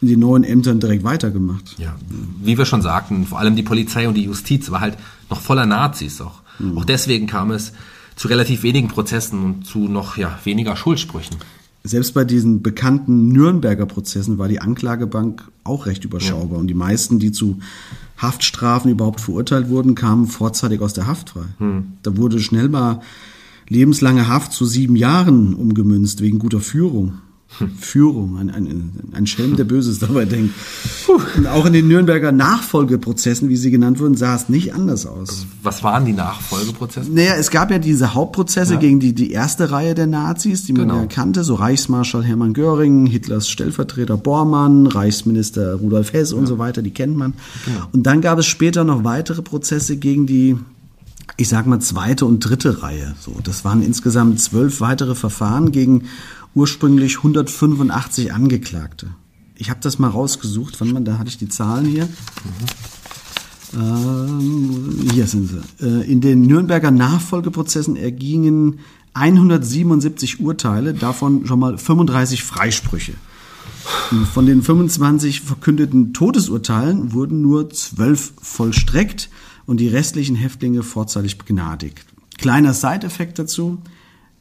[0.00, 1.76] in den neuen Ämtern direkt weitergemacht.
[1.78, 1.94] Ja,
[2.42, 4.98] wie wir schon sagten, vor allem die Polizei und die Justiz war halt
[5.30, 6.20] noch voller Nazis.
[6.20, 6.40] Auch,
[6.74, 7.72] auch deswegen kam es
[8.16, 11.36] zu relativ wenigen Prozessen und zu noch ja, weniger Schuldsprüchen.
[11.84, 16.58] Selbst bei diesen bekannten Nürnberger Prozessen war die Anklagebank auch recht überschaubar.
[16.58, 17.58] Und die meisten, die zu
[18.18, 21.46] Haftstrafen überhaupt verurteilt wurden, kamen vorzeitig aus der Haft frei.
[22.02, 23.00] Da wurde schnell mal
[23.72, 27.14] lebenslange Haft zu sieben Jahren umgemünzt wegen guter Führung.
[27.78, 30.54] Führung, ein, ein, ein Schelm, der Böses dabei denkt.
[31.36, 35.44] Und auch in den Nürnberger Nachfolgeprozessen, wie sie genannt wurden, sah es nicht anders aus.
[35.62, 37.10] Was waren die Nachfolgeprozesse?
[37.12, 38.80] Naja, es gab ja diese Hauptprozesse Ja.
[38.80, 41.00] gegen die, die erste Reihe der Nazis, die man Genau.
[41.00, 46.80] ja kannte, so Reichsmarschall Hermann Göring, Hitlers Stellvertreter Bormann, Reichsminister Rudolf Hess und so weiter,
[46.80, 47.34] die kennt man.
[47.66, 47.80] Genau.
[47.92, 50.56] Und dann gab es später noch weitere Prozesse gegen die,
[51.36, 53.14] ich sag mal, zweite und dritte Reihe.
[53.20, 56.04] So, das waren insgesamt zwölf weitere Verfahren gegen
[56.54, 59.08] ursprünglich 185 Angeklagte.
[59.56, 62.08] Ich habe das mal rausgesucht, wann man, da hatte ich die Zahlen hier.
[63.74, 65.86] Ähm, hier sind sie.
[65.86, 68.80] Äh, In den Nürnberger Nachfolgeprozessen ergingen
[69.14, 73.12] 177 Urteile, davon schon mal 35 Freisprüche.
[74.32, 79.28] Von den 25 verkündeten Todesurteilen wurden nur 12 vollstreckt
[79.66, 82.04] und die restlichen Häftlinge vorzeitig begnadigt.
[82.38, 83.78] Kleiner Side-Effekt dazu.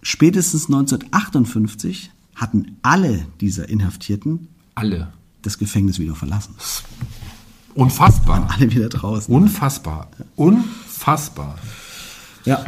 [0.02, 5.14] Spätestens 1958 hatten alle dieser Inhaftierten alle.
[5.44, 6.56] das Gefängnis wieder verlassen.
[7.76, 8.50] Unfassbar.
[8.52, 9.34] Alle wieder draußen.
[9.34, 10.10] Unfassbar.
[10.36, 11.58] Unfassbar.
[12.46, 12.66] Ja.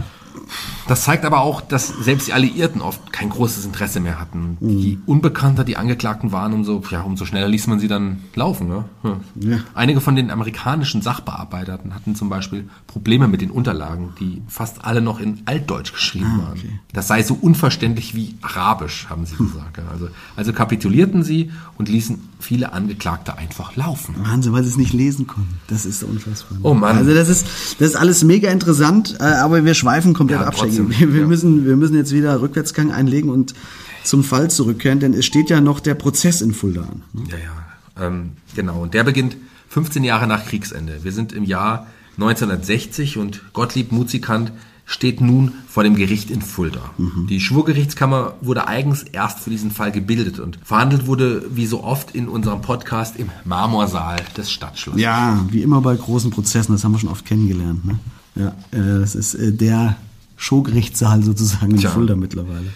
[0.88, 4.58] Das zeigt aber auch, dass selbst die Alliierten oft kein großes Interesse mehr hatten.
[4.60, 8.68] Je unbekannter die Angeklagten waren, umso, ja, umso schneller ließ man sie dann laufen.
[8.68, 8.86] Ne?
[9.04, 9.50] Hm.
[9.50, 9.60] Ja.
[9.74, 15.02] Einige von den amerikanischen Sachbearbeitern hatten zum Beispiel Probleme mit den Unterlagen, die fast alle
[15.02, 16.80] noch in Altdeutsch geschrieben waren.
[16.92, 19.78] Das sei so unverständlich wie Arabisch, haben sie gesagt.
[19.78, 19.84] ja.
[19.92, 24.16] Also, also kapitulierten sie und ließen viele Angeklagte einfach laufen.
[24.18, 25.60] Wahnsinn, weil sie es nicht lesen konnten.
[25.68, 26.58] Das ist so unfassbar.
[26.62, 26.98] Oh Mann.
[26.98, 27.48] Also das ist,
[27.80, 30.56] das ist alles mega interessant, äh, aber wir schweifen komplett Ja, ab.
[30.58, 31.08] trotzdem, Shaggy.
[31.08, 31.28] Wir, wir, ja.
[31.28, 33.54] müssen, wir müssen jetzt wieder Rückwärtsgang einlegen und
[34.04, 37.04] zum Fall zurückkehren, denn es steht ja noch der Prozess in Fulda an.
[37.30, 38.08] Ja, ja.
[38.08, 38.82] Ähm, genau.
[38.82, 39.38] Und der beginnt
[39.70, 41.04] 15 Jahre nach Kriegsende.
[41.04, 44.52] Wir sind im Jahr 1960 und Gottlieb Muzikant
[44.86, 46.92] steht nun vor dem Gericht in Fulda.
[47.30, 52.14] Die Schwurgerichtskammer wurde eigens erst für diesen Fall gebildet und verhandelt wurde, wie so oft
[52.14, 55.02] in unserem Podcast, im Marmorsaal des Stadtschlosses.
[55.02, 57.86] Ja, wie immer bei großen Prozessen, das haben wir schon oft kennengelernt.
[57.86, 58.00] Ne?
[58.36, 59.96] Ja, äh, das ist äh, der
[60.36, 61.80] Showgerichtssaal sozusagen in.
[61.80, 62.68] Fulda mittlerweile.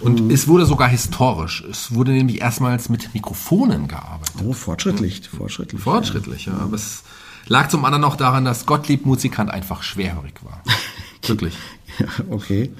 [0.00, 1.64] Und es wurde sogar historisch.
[1.70, 4.34] Es wurde nämlich erstmals mit Mikrofonen gearbeitet.
[4.44, 5.80] Oh, fortschrittlich, fortschrittlich.
[5.80, 6.54] Fortschrittlich, ja.
[6.54, 7.04] Aber es
[7.46, 10.62] lag zum anderen auch daran, dass Gottlieb Muzikant einfach schwerhörig war.
[11.26, 11.54] Wirklich.
[11.98, 12.70] Ja, okay.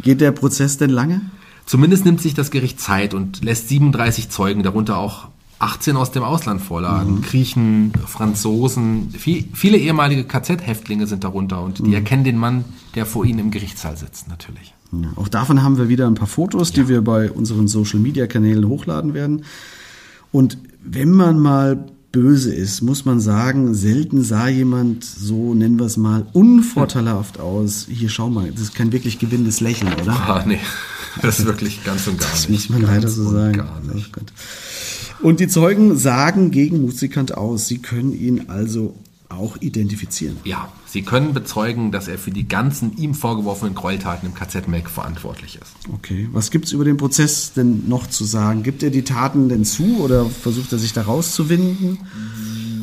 [0.00, 1.20] Geht der Prozess denn lange?
[1.66, 5.28] Zumindest nimmt sich das Gericht Zeit und lässt 37 Zeugen, darunter auch
[5.62, 7.22] 18 aus dem Ausland vorladen.
[7.22, 13.24] Griechen, Franzosen, viel, viele ehemalige KZ-Häftlinge sind darunter und die erkennen den Mann, der vor
[13.24, 14.74] ihnen im Gerichtssaal sitzt, natürlich.
[14.92, 19.14] Ja, auch davon haben wir wieder ein paar Fotos, die wir bei unseren Social-Media-Kanälen hochladen
[19.14, 19.44] werden.
[20.32, 25.86] Und wenn man mal böse ist, muss man sagen, selten sah jemand so, nennen wir
[25.86, 27.86] es mal, unvorteilhaft aus.
[27.88, 30.12] Hier, schau mal, das ist kein wirklich gewinnendes Lächeln, oder?
[30.12, 30.58] Ah, nee,
[31.22, 32.68] das ist wirklich ganz und gar Das nicht.
[32.68, 33.52] muss man leider Ganz so und sagen.
[33.58, 34.10] Gar nicht.
[34.16, 34.20] Oh.
[35.22, 37.68] Und die Zeugen sagen gegen Musikant aus.
[37.68, 38.94] Sie können ihn also
[39.28, 40.36] auch identifizieren.
[40.44, 44.90] Ja, sie können bezeugen, dass er für die ganzen ihm vorgeworfenen Gräueltaten im KZ Melk
[44.90, 45.72] verantwortlich ist.
[45.92, 48.62] Okay, was gibt's über den Prozess denn noch zu sagen?
[48.62, 51.98] Gibt er die Taten denn zu oder versucht er sich da rauszuwinden?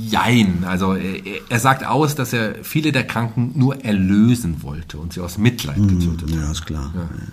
[0.10, 5.14] Jein, also er, er sagt aus, dass er viele der Kranken nur erlösen wollte und
[5.14, 6.40] sie aus Mitleid getötet hat.
[6.40, 6.92] Ja, ist klar.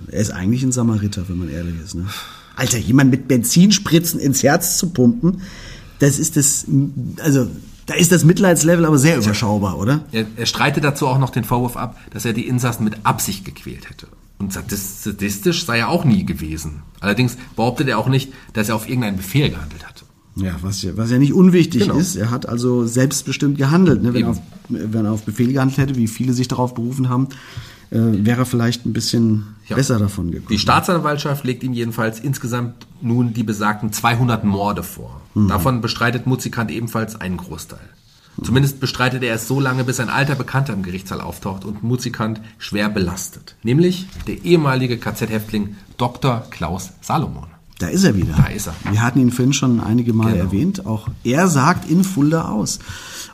[0.08, 1.94] Er ist eigentlich ein Samariter, wenn man ehrlich ist.
[1.94, 2.04] Ne?
[2.56, 5.42] Alter, jemand mit Benzinspritzen ins Herz zu pumpen,
[5.98, 6.66] das ist das,
[7.22, 7.46] also
[7.86, 10.04] da ist das Mitleidslevel aber sehr überschaubar, oder?
[10.12, 13.44] Er, er streitet dazu auch noch den Vorwurf ab, dass er die Insassen mit Absicht
[13.44, 14.08] gequält hätte.
[14.38, 16.82] Und sadis- sadistisch sei er auch nie gewesen.
[17.00, 20.04] Allerdings behauptet er auch nicht, dass er auf irgendeinen Befehl gehandelt hatte.
[20.34, 21.96] Ja, was ja, was ja nicht unwichtig Genau.
[21.96, 22.16] ist.
[22.16, 24.02] Er hat also selbstbestimmt gehandelt.
[24.02, 24.12] Ne?
[24.12, 27.28] Wenn, er auf, wenn er auf Befehl gehandelt hätte, wie viele sich darauf berufen haben,
[27.90, 29.76] äh, wäre er vielleicht ein bisschen Ja.
[29.76, 30.48] besser davon gekommen.
[30.50, 35.20] Die Staatsanwaltschaft legt ihm jedenfalls insgesamt nun die besagten 200 Morde vor.
[35.34, 37.78] Davon bestreitet Muzikant ebenfalls einen Großteil.
[38.42, 42.40] Zumindest bestreitet er es so lange, bis ein alter Bekannter im Gerichtssaal auftaucht und Muzikant
[42.58, 43.54] schwer belastet.
[43.62, 46.44] Nämlich der ehemalige KZ-Häftling Dr.
[46.50, 47.48] Klaus Salomon.
[47.78, 48.34] Da ist er wieder.
[48.36, 48.74] Da ist er.
[48.90, 50.44] Wir hatten ihn vorhin schon einige Male Genau.
[50.46, 50.86] erwähnt.
[50.86, 52.78] Auch er sagt in Fulda aus.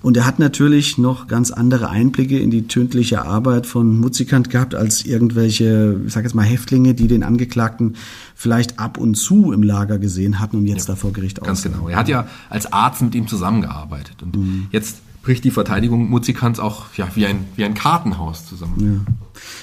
[0.03, 4.74] Und er hat natürlich noch ganz andere Einblicke in die tödliche Arbeit von Muzikant gehabt
[4.74, 7.95] als irgendwelche, ich sag jetzt mal, Häftlinge, die den Angeklagten
[8.34, 11.76] vielleicht ab und zu im Lager gesehen hatten und jetzt da vor Gericht Ganz aussagen.
[11.76, 11.88] genau.
[11.88, 14.16] Er hat ja als Arzt mit ihm zusammengearbeitet.
[14.24, 19.06] Und jetzt bricht die Verteidigung Muzikants auch ja, wie, ein, wie ein Kartenhaus zusammen.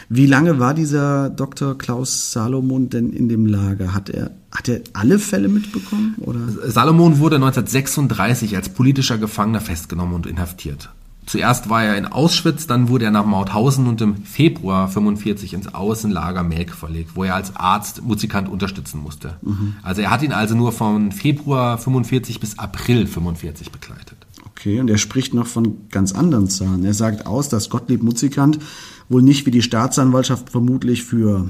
[0.08, 1.78] Wie lange war dieser Dr.
[1.78, 3.94] Klaus Salomon denn in dem Lager?
[3.94, 6.16] Hat er, hat er alle Fälle mitbekommen?
[6.20, 6.40] Oder?
[6.70, 10.90] Salomon wurde 1936 als politischer Gefangener festgenommen und inhaftiert.
[11.26, 15.76] Zuerst war er in Auschwitz, dann wurde er nach Mauthausen und im Februar 45 ins
[15.76, 19.36] Außenlager Melk verlegt, wo er als Arzt Muzikant unterstützen musste.
[19.84, 24.18] Also er hat ihn also nur von Februar 45 bis April 45 begleitet.
[24.60, 26.84] Okay, und er spricht noch von ganz anderen Zahlen.
[26.84, 28.60] Er sagt aus, dass Gottlieb Mutzikant
[29.08, 31.50] wohl nicht wie die Staatsanwaltschaft vermutlich für,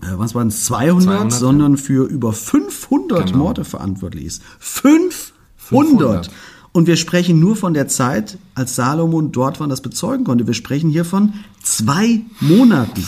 [0.00, 3.38] äh, was waren es, 200, 200, sondern für über 500 Genau.
[3.38, 4.42] Morde verantwortlich ist.
[4.60, 5.32] 500!
[5.56, 6.30] 500.
[6.70, 10.46] Und wir sprechen nur von der Zeit, als Salomon dort war das bezeugen konnte.
[10.46, 11.32] Wir sprechen hier von
[11.64, 13.04] zwei Monaten.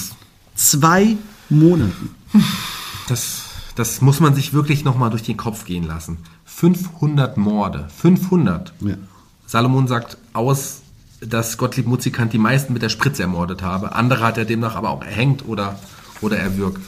[0.56, 1.16] Zwei
[1.48, 2.10] Monaten.
[3.06, 3.42] Das,
[3.76, 6.18] das muss man sich wirklich nochmal durch den Kopf gehen lassen.
[6.44, 7.88] 500 Morde.
[7.94, 8.72] 500.
[8.80, 8.94] Ja.
[9.48, 10.82] Salomon sagt aus,
[11.20, 13.94] dass Gottlieb Muzikant die meisten mit der Spritze ermordet habe.
[13.94, 15.78] Andere hat er demnach aber auch erhängt oder,
[16.20, 16.82] oder erwürgt.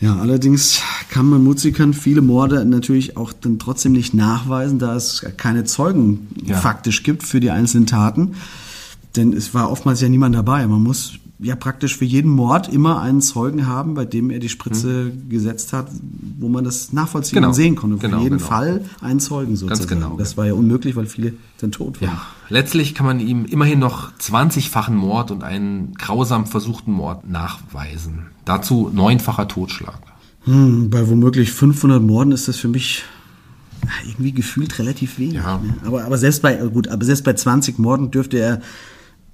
[0.00, 0.80] Ja, allerdings
[1.10, 6.28] kann man Muzikern viele Morde natürlich auch dann trotzdem nicht nachweisen, da es keine Zeugen
[6.44, 6.56] Ja.
[6.56, 8.36] faktisch gibt für die einzelnen Taten.
[9.14, 10.66] Denn es war oftmals ja niemand dabei.
[10.66, 14.48] Man muss ja praktisch für jeden Mord immer einen Zeugen haben, bei dem er die
[14.48, 15.28] Spritze hm.
[15.28, 15.88] gesetzt hat,
[16.38, 17.48] wo man das nachvollziehen genau.
[17.48, 17.96] und sehen konnte.
[17.96, 18.48] Für genau, jeden genau.
[18.48, 19.78] Fall einen Zeugen sozusagen.
[19.78, 20.16] Ganz genau.
[20.16, 22.10] Das war ja unmöglich, weil viele dann tot waren.
[22.10, 22.22] Ja.
[22.48, 28.26] Letztlich kann man ihm immerhin noch 20-fachen Mord und einen grausam versuchten Mord nachweisen.
[28.44, 30.00] Dazu neunfacher Totschlag.
[30.44, 33.04] Hm, bei womöglich 500 Morden ist das für mich
[34.06, 35.34] irgendwie gefühlt relativ wenig.
[35.34, 35.58] Ja.
[35.58, 35.74] Ne?
[35.84, 38.60] Aber, aber selbst bei gut, aber selbst bei 20 Morden dürfte er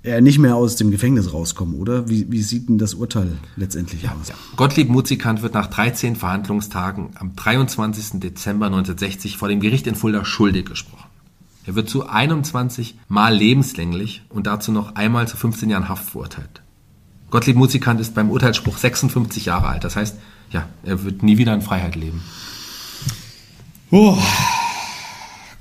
[0.05, 2.09] er nicht mehr aus dem Gefängnis rauskommen, oder?
[2.09, 4.29] Wie, wie sieht denn das Urteil letztendlich ja, aus?
[4.29, 4.35] Ja.
[4.55, 8.21] Gottlieb Mutzikant wird nach 13 Verhandlungstagen am 23.
[8.21, 11.09] Dezember 1960 vor dem Gericht in Fulda schuldig gesprochen.
[11.67, 16.61] Er wird zu 21 Mal lebenslänglich und dazu noch einmal zu 15 Jahren Haft verurteilt.
[17.31, 19.85] Gottlieb Mutzikant ist beim Urteilsspruch 56 Jahre alt.
[19.85, 20.19] Das heißt,
[20.51, 22.23] ja, er wird nie wieder in Freiheit leben.
[23.91, 24.19] Oh.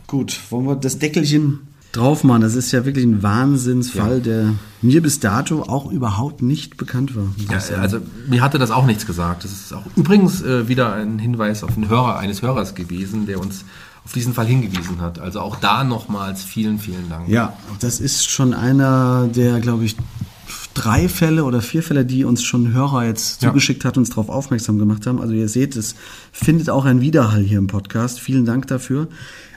[0.05, 2.41] Gut, wollen wir das Deckelchen drauf machen?
[2.41, 4.23] Das ist ja wirklich ein Wahnsinnsfall, ja.
[4.23, 7.27] der mir bis dato auch überhaupt nicht bekannt war.
[7.49, 9.45] Ja, also mir hatte das auch nichts gesagt.
[9.45, 13.39] Das ist auch übrigens äh, wieder ein Hinweis auf den Hörer eines Hörers gewesen, der
[13.39, 13.63] uns
[14.05, 15.19] auf diesen Fall hingewiesen hat.
[15.19, 17.29] Also auch da nochmals vielen, vielen Dank.
[17.29, 19.95] Ja, das ist schon einer der, glaube ich,
[20.73, 23.49] drei Fälle oder vier Fälle, die uns schon Hörer jetzt ja.
[23.49, 25.21] zugeschickt hat, uns darauf aufmerksam gemacht haben.
[25.21, 25.95] Also ihr seht, es
[26.31, 28.19] findet auch ein Widerhall hier im Podcast.
[28.19, 29.07] Vielen Dank dafür.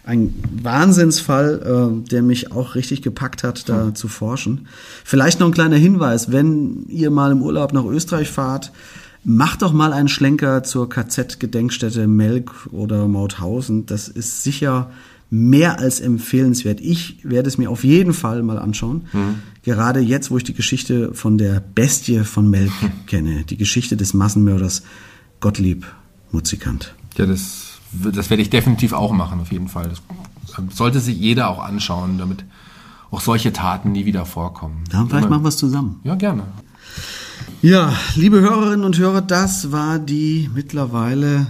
[0.07, 3.95] Ein Wahnsinnsfall, äh, der mich auch richtig gepackt hat, da ja.
[3.95, 4.69] zu forschen.
[5.05, 8.73] Vielleicht noch ein kleiner Hinweis, wenn ihr mal im Urlaub nach Österreich fahrt,
[9.25, 13.85] macht doch mal einen Schlenker zur KZ-Gedenkstätte Melk oder Mauthausen.
[13.87, 14.91] Das ist sicher
[15.29, 16.81] mehr als empfehlenswert.
[16.81, 19.09] Ich werde es mir auf jeden Fall mal anschauen.
[19.13, 19.35] Mhm.
[19.65, 23.07] Gerade jetzt, wo ich die Geschichte von der Bestie von Melk mhm.
[23.07, 24.83] kenne, die Geschichte des Massenmörders
[25.41, 25.85] Gottlieb
[26.31, 26.95] Mutzikant.
[27.17, 27.66] Ja, das,
[28.12, 29.88] das werde ich definitiv auch machen, auf jeden Fall.
[29.88, 30.03] Das
[30.76, 32.44] sollte sich jeder auch anschauen, damit
[33.11, 34.84] auch solche Taten nie wieder vorkommen.
[34.90, 36.01] Dann vielleicht machen wir es zusammen.
[36.05, 36.44] Ja, gerne.
[37.62, 41.47] Ja, liebe Hörerinnen und Hörer, das war die mittlerweile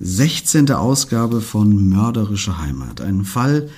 [0.00, 0.70] 16.
[0.72, 3.00] Ausgabe von Mörderische Heimat.
[3.00, 3.68] Ein Fall,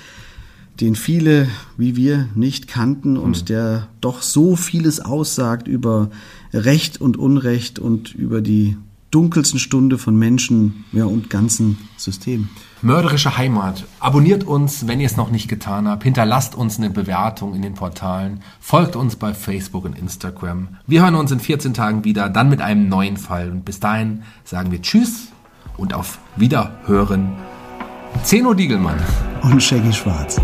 [0.80, 3.44] den viele wie wir nicht kannten und mhm.
[3.46, 6.10] der doch so vieles aussagt über
[6.52, 8.76] Recht und Unrecht und über die
[9.10, 12.50] dunkelsten Stunde von Menschen ja, und ganzen Systemen.
[12.82, 13.84] Mörderische Heimat.
[14.00, 16.04] Abonniert uns, wenn ihr es noch nicht getan habt.
[16.04, 18.40] Hinterlasst uns eine Bewertung in den Portalen.
[18.60, 20.68] Folgt uns bei Facebook und Instagram.
[20.86, 23.50] Wir hören uns in 14 Tagen wieder, dann mit einem neuen Fall.
[23.50, 25.28] Und bis dahin sagen wir Tschüss
[25.76, 27.32] und auf Wiederhören.
[28.22, 29.00] Zeno Diegelmann
[29.42, 30.40] und Shaggy Schwarz.